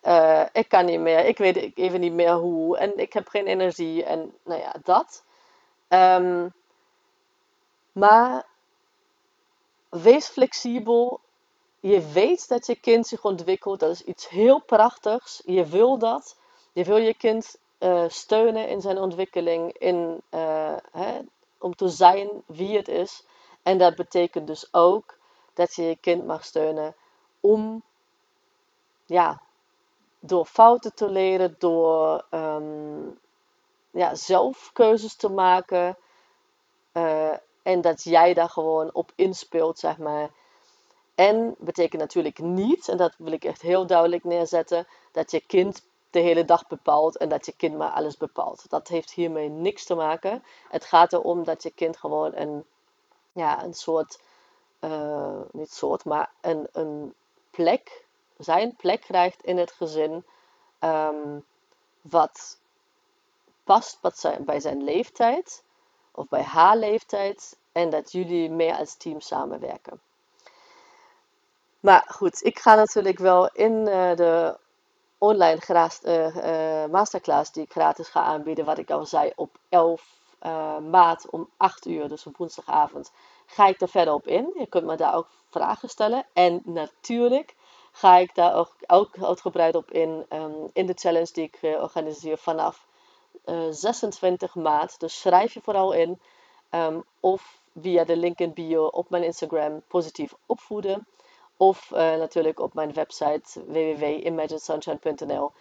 Uh, 0.03 0.45
ik 0.51 0.69
kan 0.69 0.85
niet 0.85 0.99
meer, 0.99 1.25
ik 1.25 1.37
weet 1.37 1.77
even 1.77 1.99
niet 1.99 2.13
meer 2.13 2.33
hoe. 2.33 2.77
En 2.77 2.97
ik 2.97 3.13
heb 3.13 3.27
geen 3.27 3.47
energie. 3.47 4.03
En 4.03 4.33
nou 4.43 4.61
ja, 4.61 4.73
dat. 4.83 5.23
Um, 5.89 6.53
maar 7.91 8.45
wees 9.89 10.27
flexibel. 10.27 11.19
Je 11.79 12.11
weet 12.11 12.47
dat 12.47 12.65
je 12.65 12.75
kind 12.75 13.07
zich 13.07 13.23
ontwikkelt. 13.23 13.79
Dat 13.79 13.91
is 13.91 14.03
iets 14.03 14.29
heel 14.29 14.61
prachtigs. 14.61 15.41
Je 15.45 15.65
wil 15.65 15.97
dat. 15.97 16.37
Je 16.73 16.83
wil 16.83 16.97
je 16.97 17.13
kind 17.13 17.59
uh, 17.79 18.03
steunen 18.07 18.67
in 18.67 18.81
zijn 18.81 18.97
ontwikkeling. 18.97 19.73
In, 19.77 20.21
uh, 20.29 20.75
hè, 20.91 21.19
te 21.75 21.87
zijn 21.87 22.29
wie 22.45 22.77
het 22.77 22.87
is. 22.87 23.25
En 23.63 23.77
dat 23.77 23.95
betekent 23.95 24.47
dus 24.47 24.73
ook 24.73 25.17
dat 25.53 25.75
je 25.75 25.83
je 25.83 25.95
kind 25.95 26.25
mag 26.25 26.43
steunen 26.43 26.95
om 27.39 27.83
ja, 29.05 29.41
door 30.19 30.45
fouten 30.45 30.93
te 30.93 31.09
leren, 31.09 31.55
door 31.57 32.25
um, 32.31 33.19
ja, 33.91 34.15
zelf 34.15 34.69
keuzes 34.73 35.15
te 35.15 35.29
maken. 35.29 35.97
Uh, 36.93 37.33
en 37.63 37.81
dat 37.81 38.03
jij 38.03 38.33
daar 38.33 38.49
gewoon 38.49 38.93
op 38.93 39.11
inspeelt, 39.15 39.79
zeg 39.79 39.97
maar. 39.97 40.29
En 41.15 41.55
betekent 41.57 42.01
natuurlijk 42.01 42.39
niet, 42.39 42.87
en 42.87 42.97
dat 42.97 43.13
wil 43.17 43.31
ik 43.31 43.43
echt 43.43 43.61
heel 43.61 43.85
duidelijk 43.85 44.23
neerzetten, 44.23 44.87
dat 45.11 45.31
je 45.31 45.39
kind 45.39 45.85
de 46.09 46.19
hele 46.19 46.45
dag 46.45 46.67
bepaalt 46.67 47.17
en 47.17 47.29
dat 47.29 47.45
je 47.45 47.53
kind 47.57 47.77
maar 47.77 47.89
alles 47.89 48.17
bepaalt. 48.17 48.69
Dat 48.69 48.87
heeft 48.87 49.11
hiermee 49.11 49.49
niks 49.49 49.85
te 49.85 49.95
maken. 49.95 50.43
Het 50.69 50.85
gaat 50.85 51.13
erom 51.13 51.43
dat 51.43 51.63
je 51.63 51.71
kind 51.71 51.97
gewoon 51.97 52.35
een, 52.35 52.65
ja, 53.31 53.63
een 53.63 53.73
soort, 53.73 54.19
uh, 54.79 55.41
niet 55.51 55.73
soort, 55.73 56.05
maar 56.05 56.31
een, 56.41 56.67
een 56.71 57.13
plek, 57.57 58.05
zijn 58.37 58.75
plek 58.75 59.01
krijgt 59.01 59.43
in 59.43 59.57
het 59.57 59.71
gezin. 59.71 60.25
Um, 60.79 61.45
wat 62.01 62.57
past 63.63 63.99
bij 64.45 64.59
zijn 64.59 64.83
leeftijd 64.83 65.63
of 66.11 66.27
bij 66.27 66.43
haar 66.43 66.77
leeftijd 66.77 67.57
en 67.71 67.89
dat 67.89 68.11
jullie 68.11 68.49
meer 68.49 68.75
als 68.75 68.95
team 68.95 69.21
samenwerken. 69.21 69.99
Maar 71.79 72.05
goed, 72.07 72.43
ik 72.43 72.59
ga 72.59 72.75
natuurlijk 72.75 73.19
wel 73.19 73.47
in 73.47 73.71
uh, 73.71 74.15
de 74.15 74.57
online 75.17 75.59
uh, 76.03 76.85
masterclass 76.85 77.51
die 77.51 77.63
ik 77.63 77.71
gratis 77.71 78.07
ga 78.07 78.21
aanbieden, 78.21 78.65
wat 78.65 78.77
ik 78.77 78.89
al 78.89 79.05
zei, 79.05 79.31
op 79.35 79.57
11 79.69 80.15
maart 80.89 81.29
om 81.29 81.49
8 81.57 81.85
uur, 81.85 82.09
dus 82.09 82.25
op 82.25 82.37
woensdagavond, 82.37 83.11
ga 83.47 83.67
ik 83.67 83.81
er 83.81 83.89
verder 83.89 84.13
op 84.13 84.27
in. 84.27 84.53
Je 84.57 84.67
kunt 84.67 84.85
me 84.85 84.95
daar 84.95 85.15
ook 85.15 85.27
vragen 85.49 85.89
stellen. 85.89 86.25
En 86.33 86.61
natuurlijk 86.65 87.55
ga 87.91 88.17
ik 88.17 88.35
daar 88.35 88.55
ook, 88.55 88.75
ook 88.87 89.17
uitgebreid 89.21 89.75
op 89.75 89.91
in, 89.91 90.25
um, 90.33 90.69
in 90.73 90.85
de 90.85 90.93
challenge 90.93 91.31
die 91.33 91.43
ik 91.51 91.77
organiseer 91.79 92.37
vanaf 92.37 92.87
26 93.69 94.55
maart. 94.55 94.99
Dus 94.99 95.19
schrijf 95.19 95.53
je 95.53 95.61
vooral 95.61 95.91
in. 95.91 96.19
Um, 96.71 97.03
of 97.19 97.59
via 97.81 98.03
de 98.03 98.17
link 98.17 98.39
in 98.39 98.53
bio 98.53 98.85
op 98.85 99.09
mijn 99.09 99.23
Instagram 99.23 99.81
positief 99.87 100.33
opvoeden. 100.45 101.07
Of 101.57 101.91
uh, 101.91 101.97
natuurlijk 101.97 102.59
op 102.59 102.73
mijn 102.73 102.93
website 102.93 103.63
www.imaginesunshine.nl. 103.65 105.51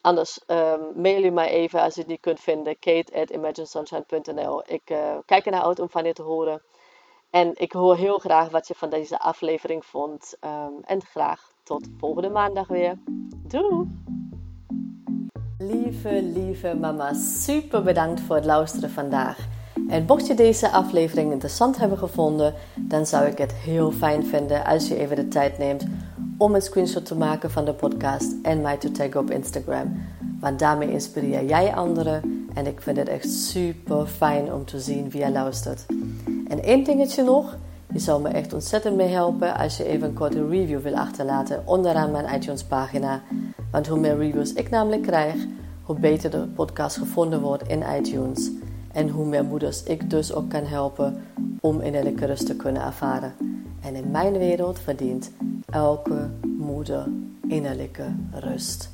Anders 0.00 0.40
um, 0.46 0.92
mail 0.94 1.22
je 1.22 1.30
mij 1.30 1.48
even 1.48 1.80
als 1.80 1.94
je 1.94 2.00
het 2.00 2.08
niet 2.08 2.20
kunt 2.20 2.40
vinden. 2.40 2.78
Kate 2.78 3.20
at 3.20 3.30
imaginesunshine.nl. 3.30 4.62
Ik 4.66 4.82
kijk 5.26 5.44
ernaar 5.46 5.62
uit 5.62 5.80
om 5.80 5.90
van 5.90 6.04
je 6.04 6.12
te 6.12 6.22
horen. 6.22 6.62
En 7.36 7.52
ik 7.54 7.72
hoor 7.72 7.96
heel 7.96 8.18
graag 8.18 8.50
wat 8.50 8.68
je 8.68 8.74
van 8.74 8.90
deze 8.90 9.18
aflevering 9.18 9.84
vond. 9.84 10.34
Um, 10.44 10.82
en 10.84 11.02
graag 11.02 11.52
tot 11.62 11.88
volgende 11.98 12.28
maandag 12.28 12.68
weer. 12.68 12.98
Doei! 13.46 13.88
Lieve, 15.58 16.22
lieve 16.22 16.74
mama, 16.74 17.12
super 17.14 17.82
bedankt 17.82 18.20
voor 18.20 18.36
het 18.36 18.44
luisteren 18.44 18.90
vandaag. 18.90 19.38
En 19.88 20.04
mocht 20.06 20.26
je 20.26 20.34
deze 20.34 20.70
aflevering 20.70 21.32
interessant 21.32 21.76
hebben 21.76 21.98
gevonden, 21.98 22.54
dan 22.74 23.06
zou 23.06 23.26
ik 23.26 23.38
het 23.38 23.52
heel 23.52 23.92
fijn 23.92 24.26
vinden 24.26 24.64
als 24.64 24.88
je 24.88 24.96
even 24.96 25.16
de 25.16 25.28
tijd 25.28 25.58
neemt 25.58 25.86
om 26.38 26.54
een 26.54 26.62
screenshot 26.62 27.06
te 27.06 27.16
maken 27.16 27.50
van 27.50 27.64
de 27.64 27.74
podcast 27.74 28.34
en 28.42 28.60
mij 28.60 28.76
te 28.76 28.90
taggen 28.90 29.20
op 29.20 29.30
Instagram. 29.30 30.02
Want 30.40 30.58
daarmee 30.58 30.90
inspireer 30.90 31.44
jij 31.44 31.74
anderen 31.74 32.48
en 32.54 32.66
ik 32.66 32.80
vind 32.80 32.96
het 32.96 33.08
echt 33.08 33.30
super 33.30 34.06
fijn 34.06 34.52
om 34.52 34.64
te 34.64 34.80
zien 34.80 35.10
wie 35.10 35.20
je 35.20 35.30
luistert. 35.30 35.86
En 36.48 36.62
één 36.62 36.84
dingetje 36.84 37.22
nog, 37.22 37.56
je 37.92 37.98
zou 37.98 38.22
me 38.22 38.28
echt 38.28 38.52
ontzettend 38.52 38.96
mee 38.96 39.08
helpen 39.08 39.56
als 39.56 39.76
je 39.76 39.84
even 39.84 40.08
een 40.08 40.14
korte 40.14 40.48
review 40.48 40.80
wil 40.80 40.94
achterlaten 40.94 41.62
onderaan 41.64 42.10
mijn 42.10 42.34
iTunes 42.34 42.64
pagina. 42.64 43.22
Want 43.70 43.86
hoe 43.86 43.98
meer 43.98 44.16
reviews 44.16 44.52
ik 44.52 44.70
namelijk 44.70 45.02
krijg, 45.02 45.34
hoe 45.82 45.98
beter 45.98 46.30
de 46.30 46.46
podcast 46.54 46.96
gevonden 46.96 47.40
wordt 47.40 47.68
in 47.68 47.82
iTunes. 47.98 48.50
En 48.92 49.08
hoe 49.08 49.26
meer 49.26 49.44
moeders 49.44 49.82
ik 49.82 50.10
dus 50.10 50.32
ook 50.32 50.48
kan 50.48 50.64
helpen 50.64 51.22
om 51.60 51.80
innerlijke 51.80 52.26
rust 52.26 52.46
te 52.46 52.56
kunnen 52.56 52.82
ervaren. 52.82 53.34
En 53.80 53.94
in 53.94 54.10
mijn 54.10 54.38
wereld 54.38 54.78
verdient 54.78 55.30
elke 55.70 56.30
moeder 56.58 57.08
innerlijke 57.48 58.14
rust. 58.32 58.90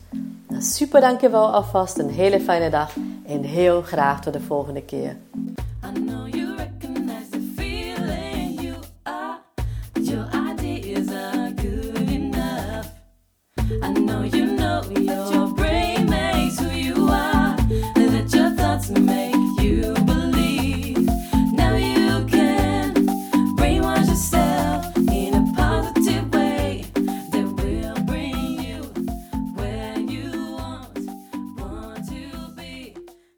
Nou, 0.48 0.62
super 0.62 1.00
dankjewel 1.00 1.52
alvast. 1.52 1.98
Een 1.98 2.10
hele 2.10 2.40
fijne 2.40 2.70
dag 2.70 2.96
en 3.26 3.42
heel 3.42 3.82
graag 3.82 4.20
tot 4.20 4.32
de 4.32 4.40
volgende 4.40 4.82
keer. 4.82 5.16